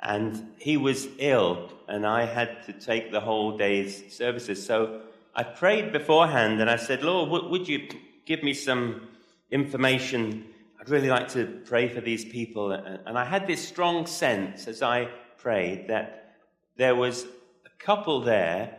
and 0.00 0.54
he 0.58 0.76
was 0.76 1.06
ill, 1.18 1.70
and 1.86 2.04
I 2.04 2.24
had 2.24 2.64
to 2.64 2.72
take 2.72 3.12
the 3.12 3.20
whole 3.20 3.56
day's 3.56 4.12
services. 4.12 4.66
So 4.66 5.02
I 5.36 5.44
prayed 5.44 5.92
beforehand, 5.92 6.60
and 6.60 6.68
I 6.68 6.76
said, 6.76 7.04
Lord, 7.04 7.50
would 7.50 7.68
you 7.68 7.88
give 8.26 8.42
me 8.42 8.54
some 8.54 9.08
information? 9.50 10.44
I'd 10.80 10.88
really 10.88 11.10
like 11.10 11.28
to 11.28 11.60
pray 11.64 11.88
for 11.88 12.00
these 12.00 12.24
people. 12.24 12.72
And 12.72 13.18
I 13.18 13.24
had 13.24 13.46
this 13.46 13.66
strong 13.66 14.06
sense 14.06 14.68
as 14.68 14.82
I 14.82 15.08
prayed 15.38 15.88
that 15.88 16.36
there 16.76 16.94
was 16.94 17.24
a 17.24 17.84
couple 17.84 18.20
there 18.20 18.76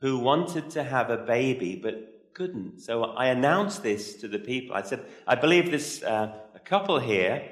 who 0.00 0.18
wanted 0.18 0.70
to 0.70 0.82
have 0.82 1.10
a 1.10 1.16
baby, 1.16 1.78
but 1.82 2.34
couldn't. 2.36 2.80
So 2.80 3.04
I 3.04 3.26
announced 3.28 3.82
this 3.82 4.14
to 4.16 4.28
the 4.28 4.38
people. 4.38 4.76
I 4.76 4.82
said, 4.82 5.00
I 5.26 5.36
believe 5.36 5.70
this 5.70 6.02
uh, 6.02 6.34
a 6.54 6.58
couple 6.58 6.98
here. 6.98 7.48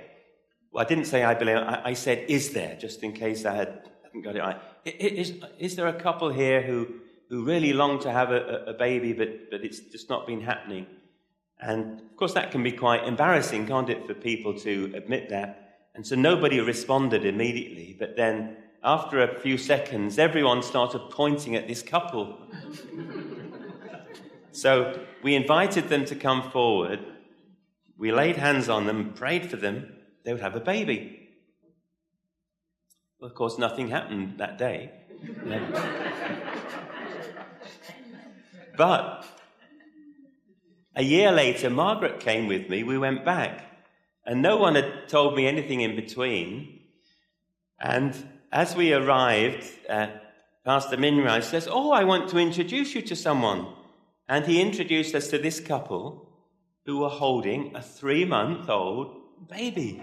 Well, 0.70 0.85
I 0.85 0.88
didn't 0.88 1.07
say 1.07 1.24
I 1.24 1.33
believe, 1.33 1.57
I, 1.57 1.81
I, 1.87 1.94
said, 1.94 2.27
is 2.29 2.53
there, 2.53 2.77
just 2.79 3.03
in 3.03 3.12
case 3.12 3.46
I 3.46 3.55
had, 3.55 3.88
hadn't 4.03 4.22
got 4.22 4.37
it 4.37 4.40
right. 4.40 4.61
Is, 4.85 5.33
is 5.59 5.77
there 5.77 5.87
a 5.87 5.98
couple 5.98 6.29
here 6.29 6.61
who, 6.61 6.88
who 7.31 7.44
really 7.44 7.72
long 7.72 7.98
to 8.00 8.12
have 8.12 8.31
a, 8.31 8.64
a 8.66 8.74
baby, 8.74 9.14
but, 9.14 9.50
but 9.50 9.64
it's 9.64 9.81
just 9.81 10.11
not 10.11 10.27
been 10.27 10.42
happening? 10.42 10.87
And 11.64 12.00
of 12.00 12.16
course, 12.16 12.35
that 12.35 12.50
can 12.50 12.62
be 12.62 12.72
quite 12.72 13.05
embarrassing, 13.05 13.66
can't 13.66 13.88
it, 13.88 14.07
for 14.07 14.12
people 14.12 14.53
to 14.61 14.92
admit 14.94 15.31
that? 15.31 15.79
And 15.94 16.07
so 16.07 16.14
nobody 16.14 16.61
responded 16.61 17.24
immediately, 17.24 17.96
but 17.98 18.16
then 18.16 18.59
after 18.83 19.22
a 19.22 19.40
few 19.40 19.57
seconds, 19.57 20.18
everyone 20.18 20.62
started 20.62 21.00
pointing 21.11 21.57
at 21.57 21.66
this 21.66 21.83
couple. 21.83 22.38
So 24.55 25.05
we 25.20 25.35
invited 25.35 25.88
them 25.88 26.05
to 26.05 26.14
come 26.14 26.48
forward. 26.53 27.00
We 27.98 28.12
laid 28.12 28.37
hands 28.37 28.68
on 28.68 28.87
them, 28.87 29.12
prayed 29.12 29.50
for 29.50 29.57
them. 29.57 29.96
They 30.22 30.33
would 30.33 30.42
have 30.42 30.55
a 30.55 30.61
baby. 30.61 31.31
Well, 33.18 33.31
of 33.31 33.35
course, 33.35 33.59
nothing 33.59 33.88
happened 33.88 34.38
that 34.38 34.59
day. 34.59 34.92
but 38.77 39.34
a 40.96 41.02
year 41.02 41.33
later, 41.33 41.70
Margaret 41.70 42.20
came 42.20 42.46
with 42.46 42.68
me. 42.68 42.83
We 42.83 42.98
went 42.98 43.24
back, 43.24 43.64
and 44.24 44.40
no 44.40 44.57
one 44.57 44.76
had 44.76 45.09
told 45.09 45.35
me 45.35 45.46
anything 45.46 45.80
in 45.80 45.96
between. 45.96 46.80
And 47.80 48.14
as 48.52 48.76
we 48.76 48.92
arrived, 48.92 49.64
uh, 49.88 50.09
Pastor 50.64 50.96
Minraj 50.96 51.42
says, 51.42 51.68
Oh, 51.70 51.90
I 51.90 52.04
want 52.04 52.30
to 52.30 52.38
introduce 52.38 52.94
you 52.94 53.02
to 53.02 53.16
someone. 53.16 53.66
And 54.28 54.46
he 54.46 54.61
introduced 54.61 55.14
us 55.14 55.28
to 55.28 55.38
this 55.38 55.61
couple 55.61 56.28
who 56.87 56.98
were 56.98 57.11
holding 57.11 57.74
a 57.76 57.83
three 57.83 58.24
month 58.24 58.70
old 58.70 59.48
baby. 59.48 60.02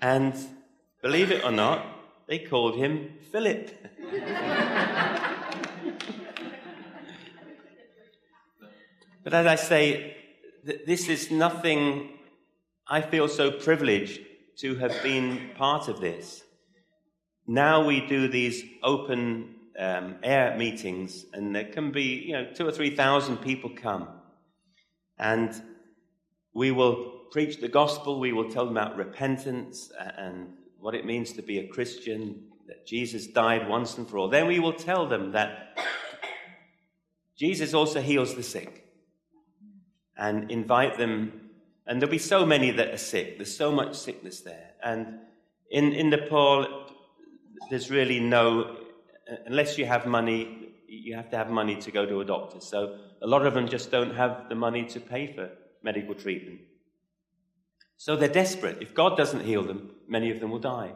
And 0.00 0.34
believe 1.02 1.30
it 1.30 1.44
or 1.44 1.52
not, 1.52 1.86
they 2.26 2.38
called 2.40 2.76
him 2.76 3.14
Philip. 3.30 3.70
but 9.26 9.34
as 9.34 9.46
I 9.46 9.56
say, 9.56 10.16
this 10.86 11.08
is 11.08 11.32
nothing, 11.32 12.10
I 12.86 13.00
feel 13.00 13.26
so 13.26 13.50
privileged 13.50 14.20
to 14.58 14.76
have 14.76 15.02
been 15.02 15.50
part 15.56 15.88
of 15.88 16.00
this. 16.00 16.44
Now 17.44 17.84
we 17.84 18.06
do 18.06 18.28
these 18.28 18.62
open 18.84 19.56
um, 19.76 20.18
air 20.22 20.56
meetings, 20.56 21.26
and 21.32 21.56
there 21.56 21.64
can 21.64 21.90
be, 21.90 22.22
you 22.24 22.34
know, 22.34 22.52
two 22.54 22.68
or 22.68 22.70
three 22.70 22.94
thousand 22.94 23.38
people 23.38 23.68
come. 23.68 24.06
And 25.18 25.60
we 26.54 26.70
will 26.70 27.24
preach 27.32 27.60
the 27.60 27.66
gospel, 27.66 28.20
we 28.20 28.32
will 28.32 28.48
tell 28.48 28.66
them 28.66 28.76
about 28.76 28.96
repentance 28.96 29.90
and 30.16 30.50
what 30.78 30.94
it 30.94 31.04
means 31.04 31.32
to 31.32 31.42
be 31.42 31.58
a 31.58 31.66
Christian, 31.66 32.44
that 32.68 32.86
Jesus 32.86 33.26
died 33.26 33.68
once 33.68 33.98
and 33.98 34.08
for 34.08 34.18
all. 34.18 34.28
Then 34.28 34.46
we 34.46 34.60
will 34.60 34.72
tell 34.72 35.08
them 35.08 35.32
that 35.32 35.80
Jesus 37.36 37.74
also 37.74 38.00
heals 38.00 38.36
the 38.36 38.44
sick 38.44 38.84
and 40.16 40.50
invite 40.50 40.98
them. 40.98 41.50
And 41.86 42.00
there'll 42.00 42.10
be 42.10 42.18
so 42.18 42.44
many 42.44 42.70
that 42.72 42.88
are 42.88 42.98
sick. 42.98 43.38
There's 43.38 43.56
so 43.56 43.70
much 43.70 43.94
sickness 43.94 44.40
there. 44.40 44.72
And 44.82 45.20
in, 45.70 45.92
in 45.92 46.10
Nepal, 46.10 46.66
there's 47.70 47.90
really 47.90 48.20
no 48.20 48.76
unless 49.46 49.78
you 49.78 49.86
have 49.86 50.06
money, 50.06 50.72
you 50.88 51.14
have 51.16 51.30
to 51.30 51.36
have 51.36 51.50
money 51.50 51.76
to 51.76 51.90
go 51.90 52.06
to 52.06 52.20
a 52.20 52.24
doctor. 52.24 52.60
So 52.60 52.98
a 53.22 53.26
lot 53.26 53.46
of 53.46 53.54
them 53.54 53.68
just 53.68 53.90
don't 53.90 54.14
have 54.14 54.48
the 54.48 54.54
money 54.54 54.84
to 54.86 55.00
pay 55.00 55.32
for 55.32 55.50
medical 55.82 56.14
treatment. 56.14 56.60
So 57.96 58.16
they're 58.16 58.28
desperate. 58.28 58.78
If 58.80 58.94
God 58.94 59.16
doesn't 59.16 59.44
heal 59.44 59.62
them, 59.62 59.90
many 60.08 60.30
of 60.30 60.40
them 60.40 60.50
will 60.50 60.58
die. 60.58 60.92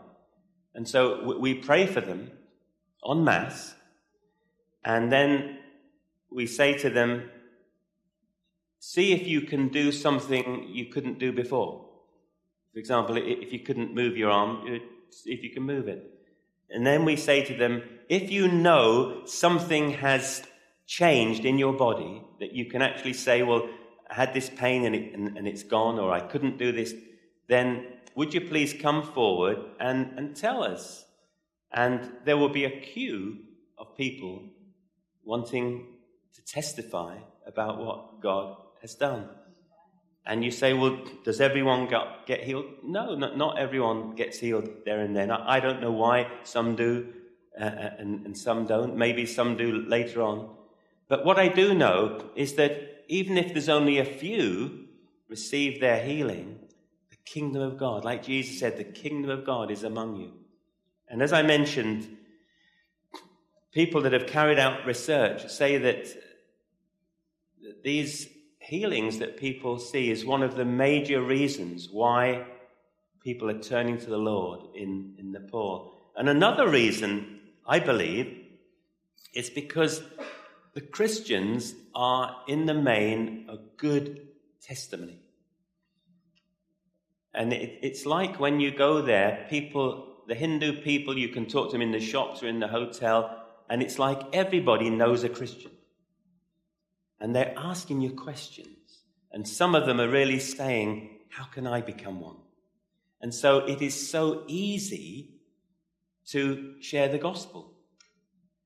And 0.75 0.89
so 0.89 1.39
we 1.39 1.55
pray 1.55 1.87
for 1.87 2.01
them 2.01 2.31
en 3.09 3.25
masse, 3.25 3.75
and 4.85 5.11
then 5.11 5.59
we 6.31 6.47
say 6.47 6.77
to 6.79 6.91
them, 6.91 7.29
see 8.81 9.13
if 9.13 9.27
you 9.27 9.43
can 9.43 9.69
do 9.69 9.93
something 9.93 10.67
you 10.69 10.87
couldn't 10.87 11.19
do 11.19 11.33
before. 11.33 11.87
For 12.73 12.79
example, 12.79 13.17
if 13.17 13.53
you 13.53 13.61
couldn't 13.61 13.95
move 13.95 14.17
your 14.17 14.31
arm, 14.31 14.81
see 15.11 15.33
if 15.33 15.43
you 15.43 15.51
can 15.51 15.63
move 15.63 15.87
it. 15.87 16.03
And 16.71 16.87
then 16.87 17.05
we 17.05 17.17
say 17.17 17.45
to 17.45 17.55
them, 17.55 17.83
if 18.09 18.31
you 18.31 18.49
know 18.49 19.27
something 19.27 19.93
has 19.93 20.43
changed 20.87 21.45
in 21.45 21.59
your 21.59 21.75
body, 21.75 22.23
that 22.41 22.53
you 22.53 22.65
can 22.65 22.81
actually 22.81 23.13
say, 23.13 23.43
well, 23.43 23.69
I 24.09 24.15
had 24.15 24.33
this 24.33 24.49
pain 24.49 24.85
and, 24.87 24.95
it, 24.95 25.13
and, 25.15 25.37
and 25.37 25.47
it's 25.47 25.63
gone, 25.63 25.99
or 25.99 26.11
I 26.13 26.21
couldn't 26.21 26.59
do 26.59 26.73
this, 26.73 26.95
then 27.49 27.87
would 28.15 28.33
you 28.33 28.41
please 28.41 28.73
come 28.73 29.03
forward 29.03 29.59
and, 29.79 30.13
and 30.17 30.35
tell 30.35 30.63
us? 30.63 31.05
And 31.73 32.11
there 32.25 32.37
will 32.39 32.49
be 32.49 32.65
a 32.65 32.81
queue 32.81 33.41
of 33.77 33.97
people 33.97 34.49
wanting 35.23 35.87
to 36.35 36.45
testify 36.45 37.19
about 37.47 37.79
what 37.79 38.21
God 38.21 38.57
has 38.81 38.95
done. 38.95 39.29
And 40.27 40.45
you 40.45 40.51
say, 40.51 40.75
well, 40.75 40.99
does 41.25 41.41
everyone 41.41 41.89
get, 41.89 42.27
get 42.27 42.43
healed? 42.43 42.67
No, 42.85 43.15
not, 43.15 43.37
not, 43.37 43.59
everyone 43.59 44.15
gets 44.15 44.39
healed 44.39 44.69
there 44.85 45.01
and 45.01 45.17
then. 45.17 45.31
I, 45.31 45.61
don't 45.61 45.81
know 45.81 45.93
why 45.93 46.31
some 46.45 46.77
do 46.77 47.13
uh, 47.59 47.65
uh, 47.65 47.91
and, 47.99 48.27
and 48.27 48.37
some 48.37 48.67
don't. 48.67 48.97
Maybe 48.97 49.27
some 49.27 49.57
do 49.57 49.73
later 49.73 50.23
on. 50.23 50.55
But 51.09 51.25
what 51.25 51.39
I 51.39 51.49
do 51.49 51.75
know 51.75 52.31
is 52.37 52.55
that 52.55 53.05
even 53.09 53.39
if 53.39 53.53
there's 53.53 53.69
only 53.69 53.99
a 53.99 54.05
few 54.05 54.87
receive 55.29 55.81
their 55.81 56.03
healing, 56.03 56.59
the 57.11 57.17
kingdom 57.25 57.63
of 57.63 57.79
God, 57.79 58.05
like 58.05 58.23
Jesus 58.23 58.61
said, 58.61 58.77
the 58.77 58.85
kingdom 58.85 59.31
of 59.31 59.45
God 59.45 59.71
is 59.71 59.83
among 59.83 60.17
you. 60.17 60.33
And 61.09 61.23
as 61.23 61.33
I 61.33 61.43
mentioned, 61.43 62.17
people 63.73 64.03
that 64.03 64.13
have 64.13 64.27
carried 64.27 64.59
out 64.59 64.87
research 64.87 65.49
say 65.49 65.77
that 65.79 66.07
these 67.83 68.29
healings 68.71 69.19
that 69.19 69.37
people 69.37 69.81
see 69.81 70.11
is 70.11 70.25
one 70.25 70.45
of 70.45 70.55
the 70.55 70.65
major 70.65 71.21
reasons 71.21 71.89
why 71.91 72.47
people 73.21 73.51
are 73.51 73.59
turning 73.59 73.99
to 73.99 74.09
the 74.09 74.17
Lord 74.17 74.61
in, 74.77 75.17
in 75.19 75.33
Nepal. 75.33 75.93
And 76.17 76.29
another 76.29 76.69
reason, 76.69 77.41
I 77.67 77.81
believe, 77.81 78.33
is 79.35 79.51
because 79.51 80.05
the 80.75 80.81
Christians 80.81 81.75
are, 81.97 82.43
in 82.47 82.67
the 82.67 82.75
main, 82.75 83.47
a 83.49 83.57
good 83.77 84.29
testimony. 84.63 85.19
And 87.35 87.53
it, 87.53 87.81
it's 87.83 88.07
like 88.07 88.39
when 88.39 88.61
you 88.61 88.71
go 88.71 89.03
there, 89.03 89.49
people, 89.51 90.23
the 90.29 90.37
Hindu 90.37 90.81
people, 90.83 91.19
you 91.19 91.31
can 91.31 91.47
talk 91.47 91.71
to 91.71 91.73
them 91.73 91.83
in 91.83 91.91
the 91.91 91.99
shops 91.99 92.41
or 92.45 92.47
in 92.47 92.61
the 92.61 92.69
hotel, 92.69 93.37
and 93.69 93.83
it's 93.83 93.99
like 93.99 94.21
everybody 94.33 94.91
knows 94.91 95.25
a 95.25 95.29
Christian 95.29 95.73
and 97.21 97.35
they're 97.35 97.55
asking 97.57 98.01
you 98.01 98.11
questions. 98.11 98.77
And 99.33 99.47
some 99.47 99.75
of 99.75 99.87
them 99.87 100.01
are 100.01 100.09
really 100.09 100.39
saying, 100.41 101.19
How 101.29 101.45
can 101.45 101.67
I 101.67 101.81
become 101.81 102.21
one? 102.21 102.37
And 103.21 103.35
so 103.35 103.59
it 103.59 103.83
is 103.83 104.11
so 104.11 104.45
easy 104.47 105.35
to 106.29 106.75
share 106.81 107.09
the 107.09 107.19
gospel. 107.19 107.75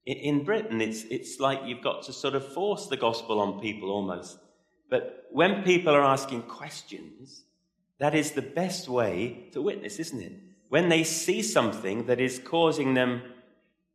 In 0.06 0.44
Britain, 0.44 0.80
it's, 0.80 1.02
it's 1.04 1.40
like 1.40 1.62
you've 1.64 1.82
got 1.82 2.02
to 2.04 2.12
sort 2.12 2.34
of 2.34 2.52
force 2.52 2.86
the 2.88 2.96
gospel 2.96 3.40
on 3.40 3.60
people 3.60 3.90
almost. 3.90 4.38
But 4.90 5.26
when 5.30 5.62
people 5.64 5.94
are 5.94 6.04
asking 6.04 6.42
questions, 6.42 7.44
that 7.98 8.14
is 8.14 8.32
the 8.32 8.42
best 8.42 8.88
way 8.88 9.48
to 9.52 9.62
witness, 9.62 9.98
isn't 9.98 10.20
it? 10.20 10.32
When 10.68 10.88
they 10.88 11.04
see 11.04 11.42
something 11.42 12.06
that 12.06 12.20
is 12.20 12.38
causing 12.38 12.94
them 12.94 13.22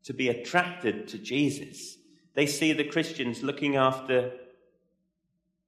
to 0.04 0.14
be 0.14 0.30
attracted 0.30 1.08
to 1.10 1.18
Jesus, 1.20 1.98
they 2.34 2.48
see 2.48 2.74
the 2.74 2.86
Christians 2.86 3.44
looking 3.44 3.76
after 3.76 4.32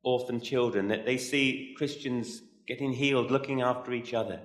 orphan 0.03 0.41
children, 0.41 0.87
that 0.87 1.05
they 1.05 1.17
see 1.17 1.73
Christians 1.77 2.41
getting 2.67 2.93
healed, 2.93 3.31
looking 3.31 3.61
after 3.61 3.93
each 3.93 4.13
other. 4.13 4.39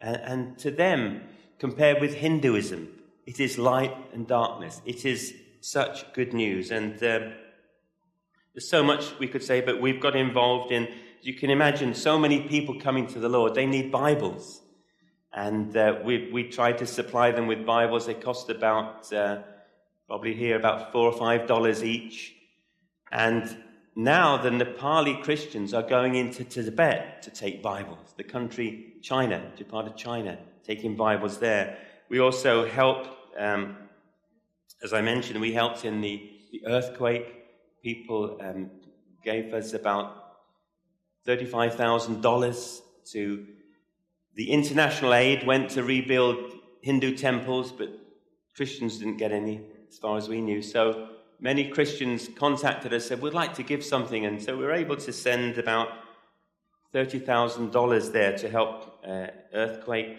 And, 0.00 0.16
and 0.16 0.58
to 0.58 0.70
them, 0.70 1.22
compared 1.58 2.00
with 2.00 2.14
Hinduism, 2.14 2.88
it 3.26 3.40
is 3.40 3.58
light 3.58 3.94
and 4.12 4.26
darkness. 4.26 4.80
It 4.84 5.04
is 5.04 5.34
such 5.60 6.12
good 6.12 6.34
news. 6.34 6.70
And 6.70 6.94
um, 7.02 7.32
there's 8.52 8.68
so 8.68 8.82
much 8.82 9.18
we 9.18 9.26
could 9.26 9.42
say, 9.42 9.60
but 9.60 9.80
we've 9.80 10.00
got 10.00 10.14
involved 10.14 10.72
in, 10.72 10.88
you 11.22 11.34
can 11.34 11.50
imagine, 11.50 11.94
so 11.94 12.18
many 12.18 12.40
people 12.40 12.78
coming 12.78 13.06
to 13.08 13.18
the 13.18 13.28
Lord. 13.28 13.54
They 13.54 13.66
need 13.66 13.90
Bibles. 13.90 14.60
And 15.32 15.76
uh, 15.76 15.98
we, 16.04 16.30
we 16.32 16.44
tried 16.44 16.78
to 16.78 16.86
supply 16.86 17.32
them 17.32 17.46
with 17.46 17.66
Bibles. 17.66 18.06
They 18.06 18.14
cost 18.14 18.50
about, 18.50 19.12
uh, 19.12 19.38
probably 20.06 20.34
here, 20.34 20.56
about 20.56 20.92
four 20.92 21.10
or 21.10 21.18
five 21.18 21.48
dollars 21.48 21.82
each. 21.82 22.34
And 23.10 23.63
now 23.96 24.36
the 24.36 24.50
Nepali 24.50 25.22
Christians 25.22 25.72
are 25.72 25.82
going 25.82 26.16
into 26.16 26.44
Tibet 26.44 27.22
to 27.22 27.30
take 27.30 27.62
Bibles. 27.62 28.14
The 28.16 28.24
country 28.24 28.94
China, 29.02 29.52
part 29.68 29.86
of 29.86 29.96
China, 29.96 30.38
taking 30.64 30.96
Bibles 30.96 31.38
there. 31.38 31.78
We 32.08 32.18
also 32.20 32.66
help, 32.66 33.06
um, 33.38 33.76
as 34.82 34.92
I 34.92 35.00
mentioned, 35.00 35.40
we 35.40 35.52
helped 35.52 35.84
in 35.84 36.00
the, 36.00 36.30
the 36.50 36.66
earthquake. 36.66 37.44
People 37.82 38.38
um, 38.40 38.70
gave 39.22 39.54
us 39.54 39.74
about 39.74 40.36
$35,000 41.26 42.80
to 43.12 43.46
the 44.34 44.50
international 44.50 45.14
aid 45.14 45.46
went 45.46 45.70
to 45.70 45.84
rebuild 45.84 46.54
Hindu 46.82 47.16
temples, 47.16 47.70
but 47.70 47.88
Christians 48.56 48.98
didn't 48.98 49.16
get 49.16 49.30
any, 49.32 49.60
as 49.88 49.98
far 49.98 50.16
as 50.16 50.28
we 50.28 50.40
knew. 50.40 50.60
So 50.60 51.08
many 51.44 51.68
Christians 51.68 52.30
contacted 52.34 52.94
us, 52.94 53.02
and 53.02 53.08
said, 53.08 53.22
We'd 53.22 53.34
like 53.34 53.52
to 53.54 53.62
give 53.62 53.84
something. 53.84 54.24
And 54.24 54.42
so 54.42 54.56
we 54.56 54.64
were 54.64 54.72
able 54.72 54.96
to 54.96 55.12
send 55.12 55.58
about 55.58 55.88
$30,000 56.94 58.12
there 58.12 58.36
to 58.38 58.48
help 58.48 59.04
uh, 59.06 59.26
earthquake. 59.52 60.16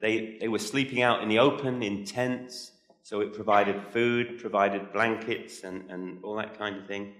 They, 0.00 0.36
they 0.40 0.48
were 0.48 0.58
sleeping 0.58 1.00
out 1.00 1.22
in 1.22 1.28
the 1.28 1.38
open 1.38 1.82
in 1.82 2.04
tents, 2.04 2.72
so 3.02 3.20
it 3.20 3.32
provided 3.32 3.80
food, 3.92 4.40
provided 4.40 4.92
blankets, 4.92 5.62
and, 5.62 5.88
and 5.90 6.18
all 6.24 6.34
that 6.36 6.58
kind 6.58 6.76
of 6.76 6.86
thing. 6.86 7.14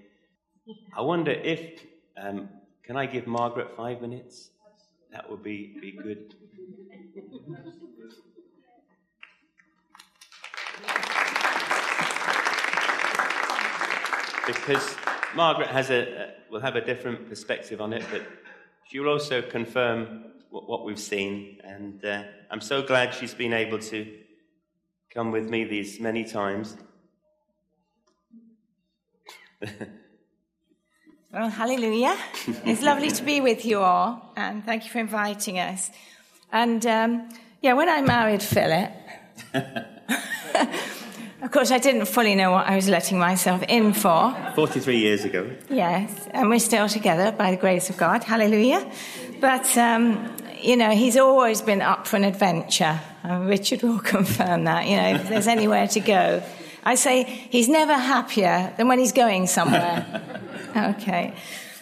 I 0.95 1.01
wonder 1.01 1.31
if, 1.31 1.81
um, 2.17 2.49
can 2.83 2.97
I 2.97 3.05
give 3.05 3.25
Margaret 3.25 3.69
five 3.77 4.01
minutes? 4.01 4.49
That 5.13 5.29
would 5.31 5.43
be, 5.43 5.77
be 5.79 5.91
good. 5.91 6.35
Because 14.45 14.95
Margaret 15.35 15.67
has 15.67 15.89
a, 15.89 16.33
will 16.49 16.61
have 16.61 16.75
a 16.75 16.81
different 16.81 17.27
perspective 17.27 17.81
on 17.81 17.93
it, 17.93 18.03
but 18.11 18.21
she 18.87 18.99
will 18.99 19.09
also 19.09 19.41
confirm 19.41 20.25
what, 20.49 20.69
what 20.69 20.85
we've 20.85 20.99
seen. 20.99 21.59
And 21.63 22.03
uh, 22.05 22.23
I'm 22.51 22.61
so 22.61 22.81
glad 22.81 23.13
she's 23.13 23.33
been 23.33 23.53
able 23.53 23.79
to 23.79 24.07
come 25.13 25.31
with 25.31 25.49
me 25.49 25.63
these 25.63 25.99
many 25.99 26.23
times. 26.23 26.77
well, 31.31 31.49
hallelujah. 31.49 32.17
it's 32.65 32.81
lovely 32.81 33.09
to 33.11 33.23
be 33.23 33.41
with 33.41 33.65
you 33.65 33.79
all, 33.79 34.33
and 34.35 34.63
thank 34.65 34.83
you 34.85 34.91
for 34.91 34.99
inviting 34.99 35.59
us. 35.59 35.89
And 36.51 36.85
um, 36.85 37.29
yeah, 37.61 37.73
when 37.73 37.89
I 37.89 38.01
married 38.01 38.43
Philip, 38.43 38.91
Of 41.41 41.51
course, 41.51 41.69
I 41.71 41.79
didn't 41.79 42.05
fully 42.05 42.33
know 42.33 42.51
what 42.51 42.65
I 42.65 42.75
was 42.75 42.87
letting 42.87 43.19
myself 43.19 43.61
in 43.67 43.93
for. 43.93 44.35
43 44.55 44.97
years 44.97 45.25
ago. 45.25 45.49
Yes, 45.69 46.27
and 46.31 46.49
we're 46.49 46.59
still 46.59 46.87
together 46.87 47.31
by 47.31 47.51
the 47.51 47.57
grace 47.57 47.89
of 47.89 47.97
God. 47.97 48.23
Hallelujah. 48.23 48.89
But, 49.41 49.77
um, 49.77 50.33
you 50.61 50.77
know, 50.77 50.91
he's 50.91 51.17
always 51.17 51.61
been 51.61 51.81
up 51.81 52.07
for 52.07 52.15
an 52.15 52.23
adventure. 52.23 52.99
And 53.23 53.47
Richard 53.47 53.83
will 53.83 53.99
confirm 54.15 54.63
that, 54.63 54.87
you 54.87 54.95
know, 54.95 55.15
if 55.15 55.29
there's 55.29 55.47
anywhere 55.47 55.87
to 55.89 55.99
go. 55.99 56.41
I 56.83 56.95
say 56.95 57.23
he's 57.23 57.67
never 57.67 57.93
happier 57.93 58.73
than 58.77 58.87
when 58.87 58.99
he's 58.99 59.11
going 59.11 59.47
somewhere. 59.47 60.05
okay. 60.77 61.33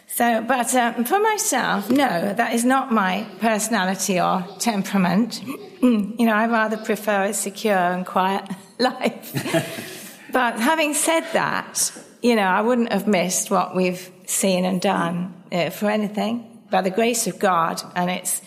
So, 0.07 0.43
but 0.43 0.73
um, 0.75 1.05
for 1.05 1.19
myself, 1.19 1.89
no, 1.89 2.33
that 2.33 2.53
is 2.53 2.63
not 2.63 2.91
my 2.91 3.27
personality 3.39 4.19
or 4.19 4.45
temperament. 4.59 5.41
you 5.81 6.15
know, 6.19 6.33
I 6.33 6.45
rather 6.47 6.77
prefer 6.77 7.23
a 7.25 7.33
secure 7.33 7.75
and 7.75 8.05
quiet 8.05 8.47
life. 8.83 10.19
but 10.31 10.59
having 10.59 10.93
said 10.93 11.21
that, 11.33 11.91
you 12.21 12.35
know, 12.35 12.43
I 12.43 12.61
wouldn't 12.61 12.91
have 12.91 13.07
missed 13.07 13.51
what 13.51 13.75
we've 13.75 14.09
seen 14.25 14.65
and 14.65 14.81
done 14.81 15.33
uh, 15.51 15.69
for 15.69 15.89
anything 15.89 16.61
by 16.69 16.81
the 16.81 16.89
grace 16.89 17.27
of 17.27 17.39
God. 17.39 17.81
And 17.95 18.09
it's, 18.09 18.41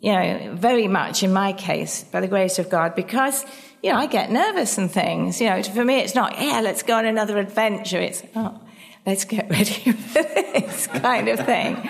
you 0.00 0.12
know, 0.12 0.54
very 0.54 0.88
much 0.88 1.22
in 1.22 1.32
my 1.32 1.52
case 1.52 2.04
by 2.04 2.20
the 2.20 2.28
grace 2.28 2.58
of 2.58 2.68
God 2.68 2.94
because, 2.94 3.44
you 3.82 3.92
know, 3.92 3.98
I 3.98 4.06
get 4.06 4.30
nervous 4.30 4.76
and 4.78 4.90
things. 4.90 5.40
You 5.40 5.50
know, 5.50 5.62
for 5.62 5.84
me, 5.84 6.00
it's 6.00 6.14
not, 6.14 6.40
yeah, 6.40 6.60
let's 6.62 6.82
go 6.82 6.96
on 6.96 7.06
another 7.06 7.38
adventure. 7.38 8.00
It's, 8.00 8.22
oh, 8.34 8.60
let's 9.06 9.24
get 9.24 9.48
ready 9.50 9.92
for 9.92 10.22
this 10.22 10.86
kind 10.88 11.28
of 11.28 11.44
thing. 11.46 11.88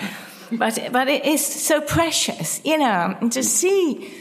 But, 0.53 0.79
but 0.93 1.09
it 1.09 1.25
is 1.25 1.45
so 1.45 1.81
precious, 1.81 2.61
you 2.65 2.77
know, 2.77 3.17
to 3.31 3.43
see 3.43 4.13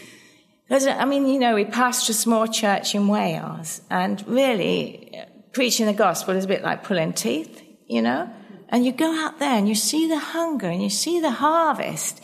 because, 0.71 0.87
I 0.87 1.03
mean, 1.03 1.27
you 1.27 1.37
know, 1.37 1.55
we 1.55 1.65
pastor 1.65 2.11
a 2.11 2.13
small 2.13 2.47
church 2.47 2.95
in 2.95 3.09
Wales, 3.09 3.81
and 3.89 4.25
really, 4.25 5.21
preaching 5.51 5.85
the 5.85 5.91
gospel 5.91 6.33
is 6.33 6.45
a 6.45 6.47
bit 6.47 6.63
like 6.63 6.85
pulling 6.85 7.11
teeth, 7.11 7.61
you 7.89 8.01
know? 8.01 8.29
And 8.69 8.85
you 8.85 8.93
go 8.93 9.13
out 9.13 9.37
there 9.37 9.51
and 9.51 9.67
you 9.67 9.75
see 9.75 10.07
the 10.07 10.17
hunger 10.17 10.69
and 10.69 10.81
you 10.81 10.89
see 10.89 11.19
the 11.19 11.31
harvest. 11.31 12.23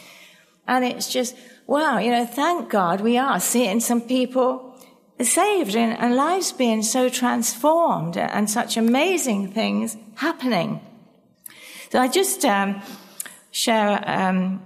And 0.66 0.86
it's 0.86 1.12
just, 1.12 1.36
wow, 1.66 1.98
you 1.98 2.10
know, 2.10 2.26
thank 2.26 2.70
God 2.70 3.02
we 3.02 3.18
are 3.18 3.42
seeing 3.42 3.82
some 3.82 4.00
people 4.00 4.80
saved 5.20 5.76
and, 5.76 6.00
and 6.00 6.16
lives 6.16 6.54
being 6.54 6.84
so 6.84 7.10
transformed 7.10 8.16
and 8.16 8.50
such 8.50 8.78
amazing 8.78 9.52
things 9.52 9.98
happening. 10.16 10.80
So 11.92 12.00
I 12.00 12.08
just 12.08 12.46
um, 12.46 12.82
share 13.52 14.02
um, 14.10 14.64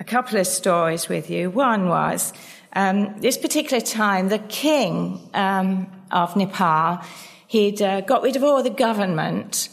a 0.00 0.04
couple 0.04 0.40
of 0.40 0.48
stories 0.48 1.08
with 1.08 1.30
you. 1.30 1.48
One 1.48 1.88
was, 1.88 2.32
um, 2.74 3.20
this 3.20 3.38
particular 3.38 3.80
time, 3.80 4.28
the 4.28 4.38
king 4.38 5.28
um, 5.34 5.86
of 6.10 6.36
Nepal, 6.36 7.00
he'd 7.46 7.80
uh, 7.80 8.00
got 8.00 8.22
rid 8.22 8.36
of 8.36 8.44
all 8.44 8.62
the 8.62 8.70
government, 8.70 9.68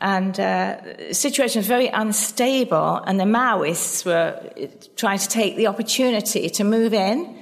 and 0.00 0.38
uh, 0.38 0.76
the 1.08 1.14
situation 1.14 1.60
was 1.60 1.66
very 1.66 1.88
unstable, 1.88 2.96
and 3.06 3.18
the 3.18 3.24
Maoists 3.24 4.04
were 4.04 4.38
trying 4.96 5.18
to 5.18 5.28
take 5.28 5.56
the 5.56 5.66
opportunity 5.66 6.48
to 6.50 6.64
move 6.64 6.92
in. 6.92 7.38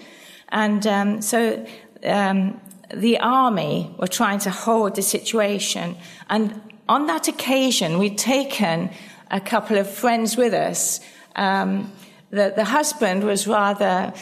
And 0.48 0.87
um, 0.87 1.22
so 1.22 1.66
um, 2.05 2.61
the 2.94 3.18
army 3.18 3.94
were 3.98 4.07
trying 4.07 4.38
to 4.40 4.51
hold 4.51 4.94
the 4.96 5.03
situation. 5.03 5.96
And 6.29 6.61
on 6.88 7.07
that 7.07 7.29
occasion, 7.29 7.98
we'd 7.98 8.18
taken 8.18 8.90
a 9.31 9.40
couple 9.40 9.79
of 9.79 9.90
friends 9.90 10.37
with 10.37 10.53
us. 10.53 11.01
Um, 11.37 11.90
the, 12.31 12.53
the 12.55 12.64
husband 12.64 13.25
was 13.25 13.46
rather 13.46 14.12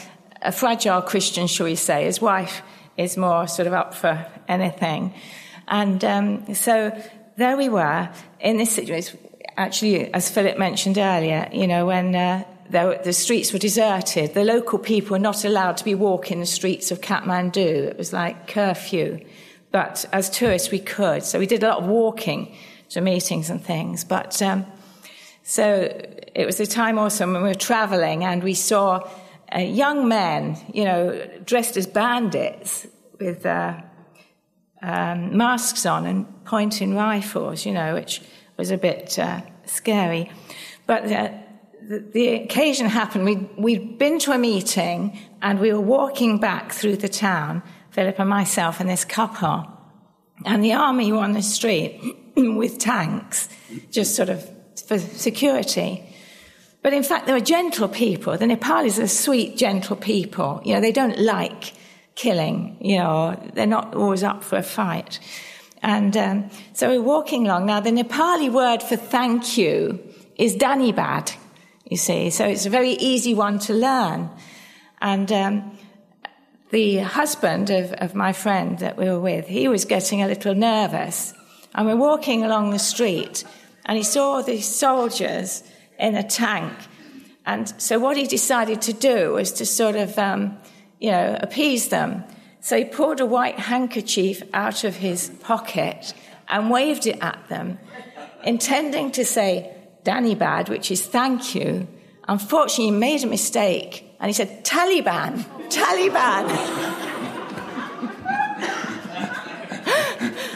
a 0.41 0.51
fragile 0.51 1.01
Christian, 1.01 1.47
shall 1.47 1.65
we 1.65 1.75
say. 1.75 2.05
His 2.05 2.21
wife 2.21 2.61
is 2.97 3.17
more 3.17 3.47
sort 3.47 3.67
of 3.67 3.73
up 3.73 3.93
for 3.93 4.25
anything. 4.47 5.13
And 5.67 6.03
um, 6.03 6.53
so 6.53 6.91
there 7.37 7.57
we 7.57 7.69
were 7.69 8.09
in 8.39 8.57
this 8.57 8.71
situation. 8.71 9.19
Actually, 9.57 10.13
as 10.13 10.29
Philip 10.29 10.57
mentioned 10.57 10.97
earlier, 10.97 11.49
you 11.51 11.67
know, 11.67 11.85
when 11.85 12.15
uh, 12.15 12.43
the 12.69 13.13
streets 13.13 13.53
were 13.53 13.59
deserted, 13.59 14.33
the 14.33 14.43
local 14.43 14.79
people 14.79 15.11
were 15.11 15.19
not 15.19 15.43
allowed 15.43 15.77
to 15.77 15.83
be 15.83 15.95
walking 15.95 16.39
the 16.39 16.45
streets 16.45 16.91
of 16.91 17.01
Kathmandu. 17.01 17.89
It 17.89 17.97
was 17.97 18.13
like 18.13 18.47
curfew. 18.47 19.19
But 19.71 20.05
as 20.11 20.29
tourists, 20.29 20.71
we 20.71 20.79
could. 20.79 21.23
So 21.23 21.39
we 21.39 21.45
did 21.45 21.63
a 21.63 21.67
lot 21.67 21.79
of 21.79 21.87
walking 21.87 22.55
to 22.89 23.01
meetings 23.01 23.49
and 23.49 23.63
things. 23.63 24.03
But 24.03 24.41
um, 24.41 24.65
so 25.43 25.91
it 26.35 26.45
was 26.45 26.59
a 26.59 26.65
time 26.65 26.97
also 26.97 27.25
when 27.31 27.41
we 27.41 27.49
were 27.49 27.55
traveling 27.55 28.23
and 28.23 28.43
we 28.43 28.53
saw 28.53 29.07
uh, 29.55 29.59
young 29.59 30.07
men, 30.07 30.57
you 30.73 30.85
know, 30.85 31.27
dressed 31.45 31.77
as 31.77 31.87
bandits 31.87 32.87
with 33.19 33.45
uh, 33.45 33.81
um, 34.81 35.35
masks 35.35 35.85
on 35.85 36.05
and 36.05 36.45
pointing 36.45 36.95
rifles, 36.95 37.65
you 37.65 37.73
know, 37.73 37.93
which 37.93 38.21
was 38.57 38.71
a 38.71 38.77
bit 38.77 39.17
uh, 39.19 39.41
scary. 39.65 40.31
But 40.87 41.11
uh, 41.11 41.31
the, 41.87 41.99
the, 41.99 42.27
occasion 42.35 42.87
happened. 42.87 43.25
We'd, 43.25 43.49
we'd 43.57 43.97
been 43.97 44.19
to 44.19 44.31
a 44.31 44.37
meeting 44.37 45.19
and 45.41 45.59
we 45.59 45.73
were 45.73 45.81
walking 45.81 46.39
back 46.39 46.71
through 46.71 46.97
the 46.97 47.09
town, 47.09 47.61
Philip 47.91 48.19
and 48.19 48.29
myself 48.29 48.79
and 48.79 48.89
this 48.89 49.05
couple. 49.05 49.67
And 50.45 50.63
the 50.63 50.73
army 50.73 51.11
were 51.11 51.19
on 51.19 51.33
the 51.33 51.41
street 51.41 52.01
with 52.35 52.79
tanks, 52.79 53.49
just 53.91 54.15
sort 54.15 54.29
of 54.29 54.49
for 54.87 54.97
security. 54.97 56.10
But 56.81 56.93
in 56.93 57.03
fact, 57.03 57.27
they 57.27 57.33
were 57.33 57.39
gentle 57.39 57.87
people. 57.87 58.37
The 58.37 58.45
Nepalis 58.45 58.99
are 58.99 59.07
sweet, 59.07 59.57
gentle 59.57 59.95
people. 59.95 60.61
You 60.65 60.73
know, 60.73 60.81
they 60.81 60.91
don't 60.91 61.19
like 61.19 61.73
killing, 62.15 62.77
you 62.81 62.97
know, 62.97 63.39
they're 63.53 63.65
not 63.65 63.95
always 63.95 64.23
up 64.23 64.43
for 64.43 64.57
a 64.57 64.63
fight. 64.63 65.19
And 65.81 66.15
um, 66.17 66.49
so 66.73 66.89
we're 66.89 67.01
walking 67.01 67.45
along. 67.45 67.65
Now, 67.65 67.79
the 67.79 67.91
Nepali 67.91 68.51
word 68.51 68.83
for 68.83 68.95
thank 68.95 69.57
you 69.57 69.99
is 70.35 70.55
Danibad, 70.55 71.35
you 71.89 71.97
see. 71.97 72.29
So 72.29 72.45
it's 72.45 72.65
a 72.65 72.69
very 72.69 72.91
easy 72.91 73.33
one 73.33 73.59
to 73.59 73.73
learn. 73.73 74.29
And 75.01 75.31
um, 75.31 75.77
the 76.69 76.97
husband 76.97 77.69
of, 77.69 77.93
of 77.93 78.13
my 78.13 78.33
friend 78.33 78.77
that 78.79 78.97
we 78.97 79.05
were 79.05 79.19
with, 79.19 79.47
he 79.47 79.67
was 79.67 79.85
getting 79.85 80.21
a 80.21 80.27
little 80.27 80.53
nervous. 80.53 81.33
And 81.73 81.87
we're 81.87 81.95
walking 81.95 82.43
along 82.43 82.71
the 82.71 82.79
street, 82.79 83.45
and 83.85 83.97
he 83.97 84.03
saw 84.03 84.41
these 84.41 84.67
soldiers 84.67 85.63
in 86.01 86.15
a 86.15 86.23
tank. 86.23 86.73
And 87.45 87.73
so 87.81 87.99
what 87.99 88.17
he 88.17 88.27
decided 88.27 88.81
to 88.83 88.93
do 88.93 89.33
was 89.33 89.53
to 89.53 89.65
sort 89.65 89.95
of, 89.95 90.17
um, 90.17 90.57
you 90.99 91.11
know, 91.11 91.37
appease 91.39 91.87
them. 91.89 92.23
So 92.59 92.77
he 92.77 92.83
pulled 92.85 93.19
a 93.19 93.25
white 93.25 93.59
handkerchief 93.59 94.43
out 94.53 94.83
of 94.83 94.97
his 94.97 95.29
pocket 95.41 96.13
and 96.49 96.69
waved 96.69 97.07
it 97.07 97.17
at 97.21 97.47
them, 97.47 97.79
intending 98.43 99.11
to 99.11 99.23
say 99.25 99.73
Danibad, 100.03 100.69
which 100.69 100.91
is 100.91 101.05
thank 101.05 101.55
you. 101.55 101.87
Unfortunately, 102.27 102.85
he 102.85 102.91
made 102.91 103.23
a 103.23 103.27
mistake 103.27 104.05
and 104.19 104.29
he 104.29 104.33
said, 104.33 104.63
Taliban, 104.63 105.43
Taliban. 105.69 106.49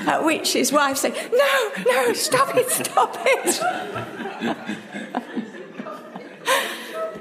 At 0.07 0.23
which 0.23 0.53
his 0.53 0.71
wife 0.71 0.97
said, 0.97 1.15
No, 1.31 1.71
no, 1.87 2.13
stop 2.13 2.55
it, 2.55 2.69
stop 2.69 3.17
it. 3.21 3.59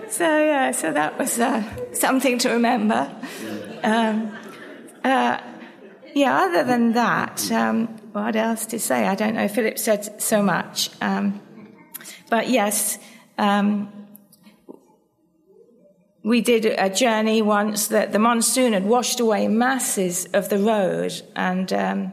so, 0.08 0.38
yeah, 0.38 0.70
so 0.72 0.92
that 0.92 1.18
was 1.18 1.38
uh, 1.38 1.62
something 1.92 2.38
to 2.38 2.50
remember. 2.50 3.10
Um, 3.82 4.36
uh, 5.02 5.40
yeah, 6.14 6.38
other 6.38 6.64
than 6.64 6.92
that, 6.92 7.50
um, 7.50 7.88
what 8.12 8.36
else 8.36 8.66
to 8.66 8.78
say? 8.78 9.06
I 9.06 9.14
don't 9.14 9.34
know. 9.34 9.48
Philip 9.48 9.78
said 9.78 10.22
so 10.22 10.42
much. 10.42 10.90
Um, 11.00 11.40
but 12.30 12.48
yes, 12.48 12.98
um, 13.38 13.92
we 16.22 16.40
did 16.40 16.64
a 16.66 16.88
journey 16.88 17.42
once 17.42 17.88
that 17.88 18.12
the 18.12 18.18
monsoon 18.18 18.72
had 18.72 18.86
washed 18.86 19.20
away 19.20 19.46
masses 19.48 20.26
of 20.32 20.48
the 20.48 20.58
road 20.58 21.12
and 21.36 21.72
um, 21.72 22.12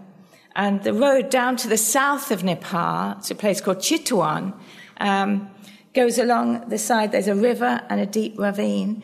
and 0.53 0.83
the 0.83 0.93
road 0.93 1.29
down 1.29 1.55
to 1.57 1.69
the 1.69 1.77
south 1.77 2.29
of 2.29 2.43
Nepal, 2.43 3.15
it's 3.19 3.31
a 3.31 3.35
place 3.35 3.61
called 3.61 3.77
Chitwan, 3.77 4.53
um, 4.97 5.49
goes 5.93 6.17
along 6.17 6.69
the 6.69 6.77
side. 6.77 7.11
There's 7.11 7.27
a 7.27 7.35
river 7.35 7.81
and 7.89 7.99
a 7.99 8.05
deep 8.05 8.37
ravine. 8.37 9.03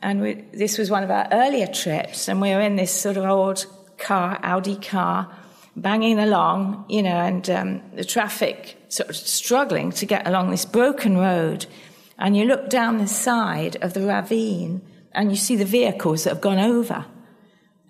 And 0.00 0.20
we, 0.20 0.44
this 0.52 0.78
was 0.78 0.90
one 0.90 1.02
of 1.02 1.10
our 1.10 1.26
earlier 1.32 1.66
trips, 1.66 2.28
and 2.28 2.40
we 2.40 2.50
were 2.50 2.60
in 2.60 2.76
this 2.76 2.92
sort 2.92 3.16
of 3.16 3.24
old 3.24 3.66
car, 3.98 4.38
Audi 4.42 4.76
car, 4.76 5.28
banging 5.74 6.18
along, 6.18 6.84
you 6.88 7.02
know, 7.02 7.16
and 7.16 7.50
um, 7.50 7.82
the 7.94 8.04
traffic 8.04 8.76
sort 8.88 9.10
of 9.10 9.16
struggling 9.16 9.90
to 9.92 10.06
get 10.06 10.26
along 10.26 10.50
this 10.50 10.64
broken 10.64 11.18
road 11.18 11.66
and 12.18 12.36
you 12.36 12.44
look 12.44 12.68
down 12.68 12.98
the 12.98 13.06
side 13.06 13.76
of 13.76 13.94
the 13.94 14.04
ravine 14.04 14.82
and 15.12 15.30
you 15.30 15.36
see 15.36 15.56
the 15.56 15.64
vehicles 15.64 16.24
that 16.24 16.30
have 16.30 16.40
gone 16.40 16.58
over. 16.58 17.06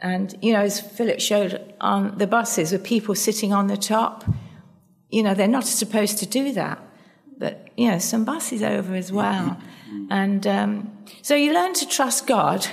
And, 0.00 0.36
you 0.42 0.52
know, 0.52 0.60
as 0.60 0.80
Philip 0.80 1.18
showed 1.18 1.74
on 1.80 2.18
the 2.18 2.26
buses 2.26 2.70
with 2.70 2.84
people 2.84 3.14
sitting 3.14 3.52
on 3.52 3.66
the 3.66 3.76
top, 3.76 4.24
you 5.10 5.22
know, 5.22 5.34
they're 5.34 5.48
not 5.48 5.64
supposed 5.64 6.18
to 6.18 6.26
do 6.26 6.52
that. 6.52 6.78
But, 7.38 7.68
you 7.76 7.88
know, 7.88 7.98
some 7.98 8.24
buses 8.24 8.62
over 8.62 8.94
as 8.94 9.12
well. 9.12 9.56
And 10.10 10.46
um, 10.46 10.92
so 11.22 11.34
you 11.34 11.52
learn 11.52 11.72
to 11.74 11.88
trust 11.88 12.26
God 12.26 12.66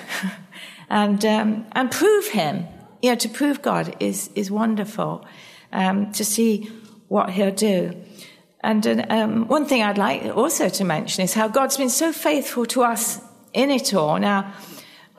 and, 0.90 1.24
um, 1.24 1.66
and 1.74 1.92
prove 1.92 2.28
Him. 2.28 2.66
You 3.02 3.12
know, 3.12 3.16
to 3.16 3.30
prove 3.30 3.62
God 3.62 3.96
is, 4.00 4.30
is 4.36 4.50
wonderful 4.50 5.26
um, 5.72 6.12
to 6.14 6.26
see 6.26 6.72
what 7.08 7.30
He'll 7.30 7.52
do. 7.52 7.96
And 8.62 9.06
um, 9.12 9.48
one 9.48 9.66
thing 9.66 9.84
I'd 9.84 10.00
like 10.00 10.24
also 10.36 10.70
to 10.70 10.84
mention 10.84 11.24
is 11.24 11.36
how 11.36 11.48
God's 11.48 11.78
been 11.78 11.90
so 11.90 12.12
faithful 12.12 12.66
to 12.68 12.84
us 12.84 13.22
in 13.54 13.70
it 13.70 13.94
all. 13.94 14.18
Now, 14.18 14.54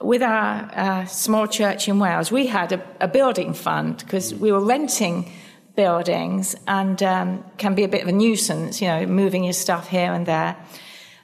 with 0.00 0.22
our 0.22 0.70
uh, 0.74 1.04
small 1.06 1.46
church 1.46 1.88
in 1.88 1.98
Wales, 1.98 2.32
we 2.32 2.46
had 2.46 2.72
a, 2.72 2.84
a 3.00 3.08
building 3.08 3.54
fund 3.54 3.98
because 3.98 4.34
we 4.34 4.50
were 4.50 4.60
renting 4.60 5.30
buildings 5.76 6.56
and 6.66 7.02
um, 7.02 7.44
can 7.58 7.74
be 7.74 7.84
a 7.84 7.88
bit 7.88 8.02
of 8.02 8.08
a 8.08 8.12
nuisance, 8.12 8.80
you 8.80 8.88
know, 8.88 9.06
moving 9.06 9.44
your 9.44 9.52
stuff 9.52 9.88
here 9.88 10.12
and 10.12 10.26
there. 10.26 10.56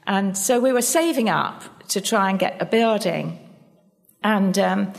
And 0.07 0.37
so 0.37 0.61
we 0.61 0.73
were 0.73 0.83
saving 0.83 1.29
up 1.29 1.89
to 1.89 2.01
try 2.01 2.31
and 2.31 2.39
get 2.39 2.61
a 2.61 2.67
building. 2.67 3.39
And 4.23 4.59
um, 4.59 4.93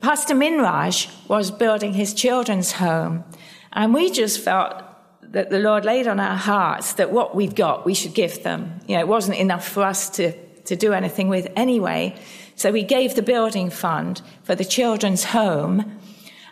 Pastor 0.00 0.34
Minraj 0.34 1.08
was 1.28 1.50
building 1.50 1.94
his 1.94 2.14
children's 2.14 2.72
home. 2.72 3.24
And 3.72 3.94
we 3.94 4.10
just 4.10 4.40
felt 4.40 4.82
that 5.22 5.50
the 5.50 5.58
Lord 5.58 5.84
laid 5.84 6.06
on 6.06 6.20
our 6.20 6.36
hearts 6.36 6.94
that 6.94 7.10
what 7.10 7.34
we'd 7.34 7.56
got, 7.56 7.86
we 7.86 7.94
should 7.94 8.14
give 8.14 8.42
them. 8.42 8.80
You 8.86 8.96
know, 8.96 9.00
it 9.00 9.08
wasn't 9.08 9.38
enough 9.38 9.66
for 9.66 9.82
us 9.82 10.10
to, 10.10 10.32
to 10.64 10.76
do 10.76 10.92
anything 10.92 11.28
with 11.28 11.50
anyway. 11.56 12.16
So 12.54 12.70
we 12.70 12.82
gave 12.82 13.14
the 13.14 13.22
building 13.22 13.70
fund 13.70 14.20
for 14.42 14.54
the 14.54 14.64
children's 14.64 15.24
home. 15.24 15.98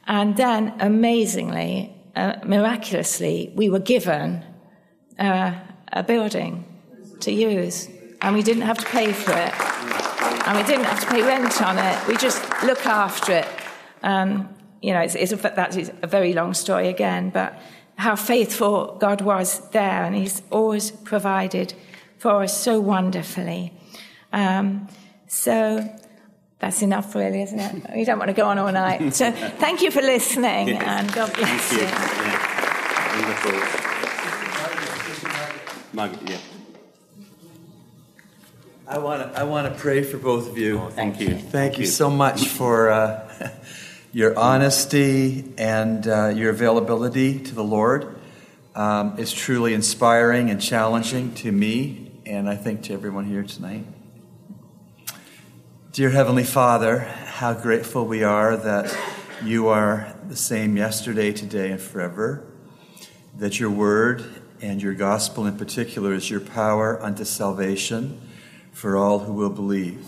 And 0.07 0.37
then, 0.37 0.75
amazingly, 0.81 1.95
uh, 2.17 2.37
miraculously, 2.45 3.53
we 3.55 3.69
were 3.69 3.79
given 3.81 4.45
uh, 5.19 5.55
a 5.93 6.03
building 6.03 6.65
to 7.21 7.33
use. 7.33 7.89
And 8.23 8.35
we 8.35 8.43
didn't 8.43 8.63
have 8.63 8.79
to 8.79 8.87
pay 8.87 9.13
for 9.13 9.33
it. 9.33 9.53
And 10.47 10.57
we 10.57 10.65
didn't 10.65 10.85
have 10.85 11.01
to 11.01 11.07
pay 11.07 11.23
rent 11.23 11.63
on 11.63 11.79
it. 11.79 12.09
We 12.09 12.17
just 12.17 12.43
look 12.65 12.85
after 12.87 13.33
it. 13.33 13.49
Um, 14.03 14.49
you 14.83 14.93
know, 14.93 15.01
it's, 15.01 15.15
it's 15.15 15.33
a, 15.33 15.37
that 15.37 15.77
is 15.77 15.93
a 16.03 16.07
very 16.07 16.33
long 16.33 16.55
story 16.55 16.89
again, 16.89 17.31
but 17.31 17.59
how 17.97 18.17
faithful 18.17 18.97
God 18.99 19.21
was 19.21 19.69
there, 19.71 20.05
and 20.05 20.15
He's 20.15 20.43
always 20.51 20.91
provided 20.91 21.75
for 22.17 22.43
us 22.43 22.57
so 22.57 22.81
wonderfully. 22.81 23.73
Um, 24.33 24.89
so 25.27 25.87
that's 26.61 26.83
enough, 26.83 27.15
really, 27.15 27.43
isn't 27.43 27.59
it? 27.59 27.87
We 27.95 28.05
don't 28.05 28.19
want 28.19 28.29
to 28.29 28.35
go 28.35 28.47
on 28.47 28.59
all 28.59 28.71
night. 28.71 29.15
So 29.15 29.33
thank 29.33 29.83
you 29.83 29.91
for 29.91 30.03
listening, 30.03 30.69
yes. 30.69 30.83
and 30.87 31.13
God 31.13 31.35
bless 31.35 31.73
you. 31.73 31.79
you. 31.79 31.85
Yeah. 31.85 33.17
Wonderful. 33.17 33.53
Margaret, 35.93 36.31
yeah. 36.31 36.39
I 38.87 38.99
want 38.99 39.23
to 39.23 39.41
I 39.41 39.43
want 39.45 39.73
to 39.73 39.79
pray 39.79 40.03
for 40.03 40.19
both 40.19 40.49
of 40.49 40.59
you. 40.59 40.79
Oh, 40.79 40.91
thank 40.91 41.21
you. 41.21 41.29
Thank, 41.29 41.51
thank 41.51 41.79
you, 41.79 41.83
you 41.83 41.87
so 41.87 42.11
much 42.11 42.47
for. 42.47 42.91
Uh, 42.91 43.51
your 44.13 44.37
honesty 44.37 45.53
and 45.57 46.07
uh, 46.07 46.29
your 46.29 46.51
availability 46.51 47.39
to 47.39 47.55
the 47.55 47.63
Lord 47.63 48.19
um, 48.75 49.19
is 49.19 49.33
truly 49.33 49.73
inspiring 49.75 50.51
and 50.51 50.61
challenging 50.61 51.35
to 51.37 51.53
me, 51.53 52.11
and 52.27 52.49
I 52.49 52.57
think 52.57 52.83
to 52.85 52.93
everyone 52.93 53.25
here 53.25 53.43
tonight. 53.43 53.85
Dear 55.93 56.11
Heavenly 56.11 56.45
Father, 56.45 57.01
how 57.01 57.53
grateful 57.53 58.07
we 58.07 58.23
are 58.23 58.57
that 58.57 58.97
you 59.43 59.67
are 59.67 60.15
the 60.29 60.37
same 60.37 60.77
yesterday, 60.77 61.33
today, 61.33 61.73
and 61.73 61.81
forever, 61.81 62.45
that 63.37 63.59
your 63.59 63.71
word 63.71 64.25
and 64.61 64.81
your 64.81 64.95
gospel 64.95 65.47
in 65.47 65.59
particular 65.59 66.15
is 66.15 66.31
your 66.31 66.39
power 66.39 67.03
unto 67.03 67.25
salvation 67.25 68.21
for 68.71 68.97
all 68.97 69.19
who 69.19 69.33
will 69.33 69.51
believe. 69.51 70.07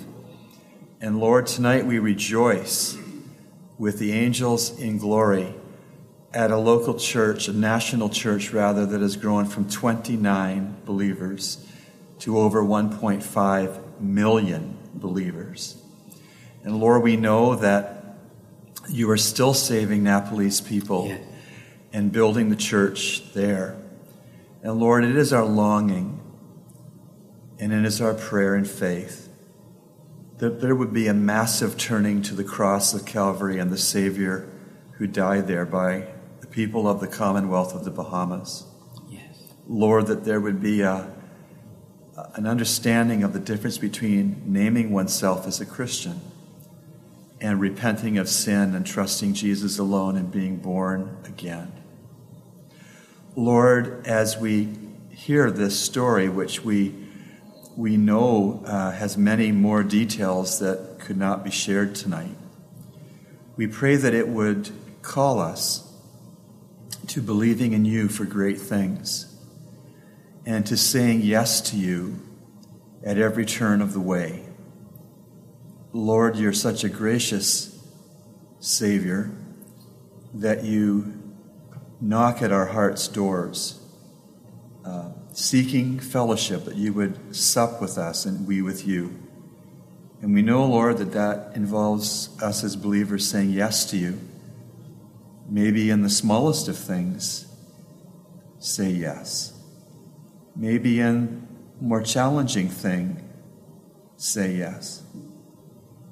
And 1.00 1.18
Lord, 1.18 1.48
tonight 1.48 1.84
we 1.84 1.98
rejoice 1.98 2.96
with 3.76 3.98
the 3.98 4.12
angels 4.12 4.78
in 4.78 4.98
glory 4.98 5.52
at 6.32 6.52
a 6.52 6.58
local 6.58 6.94
church, 6.94 7.48
a 7.48 7.52
national 7.52 8.08
church 8.08 8.52
rather, 8.52 8.86
that 8.86 9.00
has 9.00 9.16
grown 9.16 9.46
from 9.46 9.68
29 9.68 10.76
believers 10.84 11.66
to 12.20 12.38
over 12.38 12.62
1.5 12.62 14.00
million 14.00 14.78
believers. 14.94 15.82
And 16.64 16.78
Lord, 16.78 17.02
we 17.02 17.16
know 17.16 17.56
that 17.56 18.16
you 18.88 19.10
are 19.10 19.16
still 19.16 19.54
saving 19.54 20.02
Nepalese 20.04 20.60
people 20.60 21.08
yeah. 21.08 21.18
and 21.92 22.12
building 22.12 22.50
the 22.50 22.56
church 22.56 23.32
there. 23.32 23.76
And 24.62 24.78
Lord, 24.78 25.04
it 25.04 25.16
is 25.16 25.32
our 25.32 25.44
longing 25.44 26.20
and 27.58 27.72
it 27.72 27.84
is 27.84 28.00
our 28.00 28.14
prayer 28.14 28.54
and 28.54 28.68
faith 28.68 29.28
that 30.38 30.60
there 30.60 30.74
would 30.74 30.92
be 30.92 31.06
a 31.06 31.14
massive 31.14 31.78
turning 31.78 32.20
to 32.20 32.34
the 32.34 32.42
cross 32.42 32.94
of 32.94 33.04
Calvary 33.04 33.60
and 33.60 33.70
the 33.70 33.78
Savior 33.78 34.48
who 34.94 35.06
died 35.06 35.46
there 35.46 35.64
by 35.64 36.04
the 36.40 36.48
people 36.48 36.88
of 36.88 36.98
the 36.98 37.06
Commonwealth 37.06 37.72
of 37.72 37.84
the 37.84 37.92
Bahamas. 37.92 38.66
Yes. 39.08 39.52
Lord, 39.68 40.08
that 40.08 40.24
there 40.24 40.40
would 40.40 40.60
be 40.60 40.80
a, 40.80 41.14
an 42.34 42.46
understanding 42.46 43.22
of 43.22 43.32
the 43.32 43.40
difference 43.40 43.78
between 43.78 44.42
naming 44.46 44.90
oneself 44.90 45.46
as 45.46 45.60
a 45.60 45.66
Christian 45.66 46.20
and 47.40 47.60
repenting 47.60 48.18
of 48.18 48.28
sin 48.28 48.74
and 48.74 48.86
trusting 48.86 49.34
Jesus 49.34 49.78
alone 49.78 50.16
and 50.16 50.30
being 50.30 50.56
born 50.56 51.16
again. 51.24 51.72
Lord, 53.34 54.06
as 54.06 54.36
we 54.36 54.68
hear 55.10 55.50
this 55.50 55.78
story, 55.78 56.28
which 56.28 56.62
we, 56.62 56.94
we 57.76 57.96
know 57.96 58.62
uh, 58.66 58.92
has 58.92 59.16
many 59.16 59.50
more 59.50 59.82
details 59.82 60.58
that 60.60 60.98
could 61.00 61.16
not 61.16 61.42
be 61.42 61.50
shared 61.50 61.94
tonight. 61.94 62.36
We 63.56 63.66
pray 63.66 63.96
that 63.96 64.14
it 64.14 64.28
would 64.28 64.70
call 65.00 65.38
us 65.40 65.90
to 67.08 67.20
believing 67.20 67.72
in 67.72 67.84
you 67.84 68.08
for 68.08 68.24
great 68.24 68.58
things 68.58 69.31
and 70.44 70.66
to 70.66 70.76
saying 70.76 71.20
yes 71.22 71.60
to 71.60 71.76
you 71.76 72.20
at 73.04 73.18
every 73.18 73.46
turn 73.46 73.80
of 73.80 73.92
the 73.92 74.00
way. 74.00 74.44
Lord, 75.92 76.36
you're 76.36 76.52
such 76.52 76.84
a 76.84 76.88
gracious 76.88 77.78
Savior 78.60 79.30
that 80.34 80.64
you 80.64 81.20
knock 82.00 82.42
at 82.42 82.50
our 82.50 82.66
heart's 82.66 83.06
doors, 83.08 83.80
uh, 84.84 85.10
seeking 85.32 86.00
fellowship, 86.00 86.64
that 86.64 86.76
you 86.76 86.92
would 86.92 87.36
sup 87.36 87.80
with 87.80 87.98
us 87.98 88.24
and 88.24 88.46
we 88.46 88.62
with 88.62 88.86
you. 88.86 89.18
And 90.22 90.32
we 90.32 90.42
know, 90.42 90.64
Lord, 90.64 90.98
that 90.98 91.12
that 91.12 91.56
involves 91.56 92.40
us 92.40 92.64
as 92.64 92.76
believers 92.76 93.28
saying 93.28 93.50
yes 93.50 93.84
to 93.90 93.96
you. 93.96 94.20
Maybe 95.48 95.90
in 95.90 96.02
the 96.02 96.10
smallest 96.10 96.68
of 96.68 96.78
things, 96.78 97.46
say 98.58 98.90
yes. 98.90 99.51
Maybe 100.54 101.00
in 101.00 101.46
a 101.80 101.84
more 101.84 102.02
challenging 102.02 102.68
thing, 102.68 103.28
say 104.16 104.56
yes. 104.56 105.02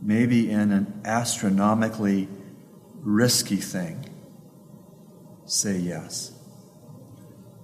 Maybe 0.03 0.51
in 0.51 0.72
an 0.72 1.03
astronomically 1.05 2.28
risky 2.95 3.57
thing, 3.57 4.05
say 5.45 5.76
yes. 5.76 6.32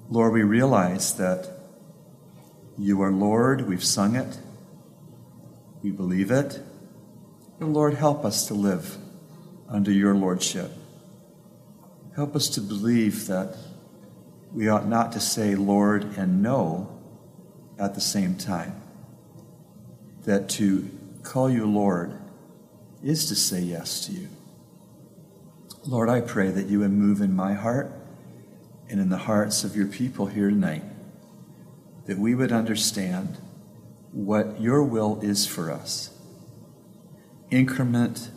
Lord, 0.09 0.33
we 0.33 0.43
realize 0.43 1.14
that 1.16 1.51
you 2.79 3.01
are 3.03 3.11
Lord. 3.11 3.66
We've 3.66 3.85
sung 3.85 4.16
it. 4.16 4.39
We 5.83 5.91
believe 5.91 6.31
it. 6.31 6.61
And 7.59 7.72
Lord, 7.72 7.95
help 7.95 8.24
us 8.24 8.47
to 8.49 8.55
live 8.55 8.99
under 9.68 9.91
your 9.91 10.14
Lordship. 10.14 10.70
Help 12.14 12.37
us 12.37 12.49
to 12.51 12.61
believe 12.61 13.27
that 13.27 13.57
we 14.57 14.71
ought 14.71 14.89
not 14.89 15.13
to 15.13 15.21
say 15.21 15.55
Lord 15.55 16.17
and 16.17 16.43
no 16.43 16.89
at 17.79 17.95
the 17.95 18.01
same 18.01 18.37
time. 18.37 18.81
That 20.25 20.49
to 20.51 20.91
call 21.23 21.51
you 21.51 21.67
Lord 21.67 22.19
is 23.05 23.29
to 23.29 23.35
say 23.37 23.61
yes 23.61 24.07
to 24.07 24.13
you. 24.13 24.29
Lord, 25.85 26.09
I 26.09 26.23
pray 26.23 26.51
that 26.51 26.69
you 26.69 26.81
would 26.81 26.91
move 26.91 27.21
in 27.21 27.37
my 27.37 27.53
heart 27.53 27.93
and 28.89 28.99
in 28.99 29.11
the 29.11 29.19
hearts 29.19 29.63
of 29.63 29.77
your 29.77 29.87
people 29.87 30.27
here 30.27 30.49
tonight, 30.49 30.85
that 32.07 32.19
we 32.19 32.35
would 32.35 32.51
understand 32.51 33.37
what 34.13 34.59
your 34.59 34.83
will 34.83 35.21
is 35.21 35.47
for 35.47 35.71
us, 35.71 36.19
increment 37.51 38.31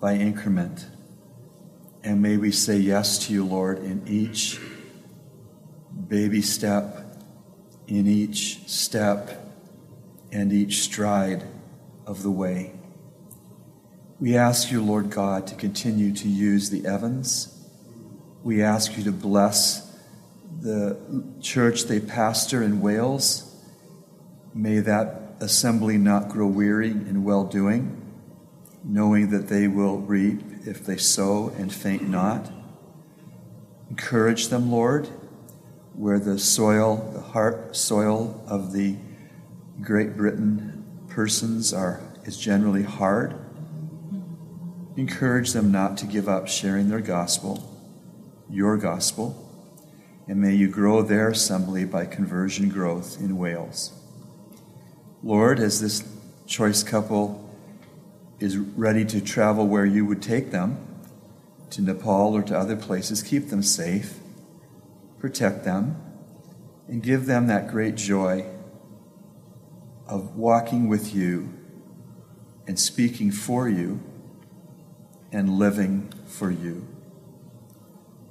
by 0.00 0.14
increment. 0.14 0.86
And 2.04 2.22
may 2.22 2.36
we 2.36 2.52
say 2.52 2.76
yes 2.76 3.18
to 3.26 3.32
you, 3.32 3.44
Lord, 3.44 3.80
in 3.80 4.06
each 4.06 4.60
baby 6.08 6.42
step, 6.42 7.06
in 7.86 8.06
each 8.06 8.68
step, 8.68 9.52
and 10.32 10.52
each 10.52 10.80
stride 10.80 11.44
of 12.06 12.22
the 12.22 12.30
way. 12.30 12.72
We 14.20 14.36
ask 14.36 14.70
you, 14.70 14.82
Lord 14.82 15.10
God, 15.10 15.46
to 15.48 15.54
continue 15.54 16.12
to 16.12 16.28
use 16.28 16.70
the 16.70 16.86
Evans. 16.86 17.56
We 18.42 18.62
ask 18.62 18.96
you 18.96 19.04
to 19.04 19.12
bless 19.12 19.96
the 20.60 20.98
church 21.40 21.84
they 21.84 22.00
pastor 22.00 22.62
in 22.62 22.80
Wales. 22.80 23.56
May 24.54 24.80
that 24.80 25.36
assembly 25.40 25.96
not 25.96 26.28
grow 26.28 26.46
weary 26.46 26.90
in 26.90 27.24
well 27.24 27.44
doing, 27.44 28.00
knowing 28.84 29.30
that 29.30 29.48
they 29.48 29.68
will 29.68 29.98
reap 29.98 30.42
if 30.66 30.84
they 30.84 30.96
sow 30.96 31.48
and 31.56 31.72
faint 31.72 32.08
not. 32.08 32.52
Encourage 33.88 34.48
them, 34.48 34.70
Lord, 34.70 35.08
where 35.94 36.18
the 36.18 36.38
soil, 36.38 37.10
the 37.12 37.20
heart 37.20 37.76
soil 37.76 38.42
of 38.46 38.72
the 38.72 38.96
Great 39.80 40.16
Britain 40.16 40.84
persons 41.08 41.72
are 41.72 42.00
is 42.24 42.36
generally 42.36 42.82
hard. 42.82 43.34
Encourage 44.96 45.52
them 45.52 45.72
not 45.72 45.96
to 45.98 46.06
give 46.06 46.28
up 46.28 46.48
sharing 46.48 46.88
their 46.88 47.00
gospel, 47.00 47.78
your 48.48 48.76
gospel, 48.76 49.46
and 50.28 50.40
may 50.40 50.54
you 50.54 50.68
grow 50.68 51.02
their 51.02 51.28
assembly 51.28 51.84
by 51.84 52.04
conversion 52.04 52.68
growth 52.68 53.20
in 53.20 53.36
Wales. 53.36 53.92
Lord, 55.22 55.58
as 55.58 55.80
this 55.80 56.06
choice 56.46 56.82
couple 56.82 57.48
is 58.38 58.56
ready 58.56 59.04
to 59.04 59.20
travel 59.20 59.66
where 59.66 59.84
you 59.84 60.06
would 60.06 60.22
take 60.22 60.50
them, 60.50 60.86
to 61.70 61.82
Nepal 61.82 62.34
or 62.34 62.42
to 62.42 62.58
other 62.58 62.76
places, 62.76 63.22
keep 63.22 63.48
them 63.48 63.62
safe, 63.62 64.18
protect 65.20 65.64
them, 65.64 66.00
and 66.88 67.02
give 67.02 67.26
them 67.26 67.46
that 67.46 67.68
great 67.68 67.94
joy 67.94 68.44
of 70.08 70.36
walking 70.36 70.88
with 70.88 71.14
you 71.14 71.52
and 72.66 72.78
speaking 72.78 73.30
for 73.30 73.68
you 73.68 74.00
and 75.30 75.58
living 75.58 76.12
for 76.26 76.50
you. 76.50 76.86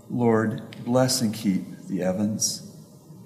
Lord, 0.09 0.83
bless 0.83 1.21
and 1.21 1.33
keep 1.33 1.87
the 1.87 2.03
Evans, 2.03 2.69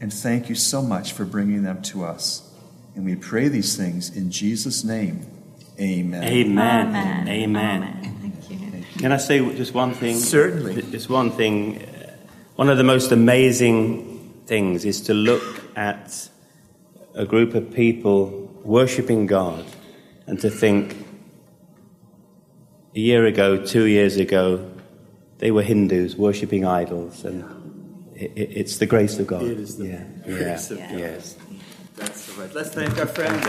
and 0.01 0.14
thank 0.14 0.49
you 0.49 0.55
so 0.55 0.82
much 0.82 1.14
for 1.14 1.26
bringing 1.26 1.64
them 1.64 1.82
to 1.84 2.03
us. 2.03 2.53
And 2.95 3.05
we 3.05 3.16
pray 3.16 3.47
these 3.47 3.76
things 3.76 4.16
in 4.16 4.30
Jesus' 4.30 4.84
name. 4.84 5.26
Amen. 5.80 6.24
Amen. 6.24 6.88
Amen. 6.88 7.28
Amen. 7.28 7.84
Amen. 7.84 8.18
Thank 8.22 8.51
you. 8.51 8.99
Can 8.99 9.11
I 9.11 9.18
say 9.18 9.39
just 9.55 9.74
one 9.74 9.93
thing? 9.93 10.18
Certainly. 10.18 10.84
Just 10.91 11.09
one 11.09 11.32
thing. 11.32 11.88
One 12.56 12.70
of 12.70 12.78
the 12.78 12.84
most 12.84 13.12
amazing 13.12 14.43
things 14.45 14.86
is 14.86 15.01
to 15.01 15.14
look 15.16 15.43
at 15.76 16.30
a 17.16 17.26
group 17.26 17.56
of 17.56 17.74
people 17.74 18.30
worshipping 18.64 19.26
God 19.26 19.66
and 20.28 20.39
to 20.39 20.51
think 20.51 20.95
a 22.95 22.99
year 22.99 23.26
ago, 23.26 23.66
two 23.66 23.86
years 23.86 24.18
ago, 24.18 24.72
they 25.39 25.49
were 25.49 25.64
Hindus 25.64 26.16
worshipping 26.16 26.64
idols, 26.64 27.26
and 27.26 27.43
it, 28.16 28.32
it, 28.36 28.51
it's 28.56 28.78
the 28.78 28.86
grace 28.86 29.18
of 29.18 29.26
God. 29.26 29.41
It 29.41 29.60
is 29.60 29.78
the 29.78 29.88
yeah, 29.88 30.04
grace 30.24 30.70
yeah, 30.70 30.78
of 30.78 30.89
God. 30.91 30.99
yes. 30.99 31.36
That's 31.95 32.30
right. 32.38 32.54
Let's 32.54 32.70
thank 32.70 32.97
our 32.99 33.08
friend. 33.08 33.43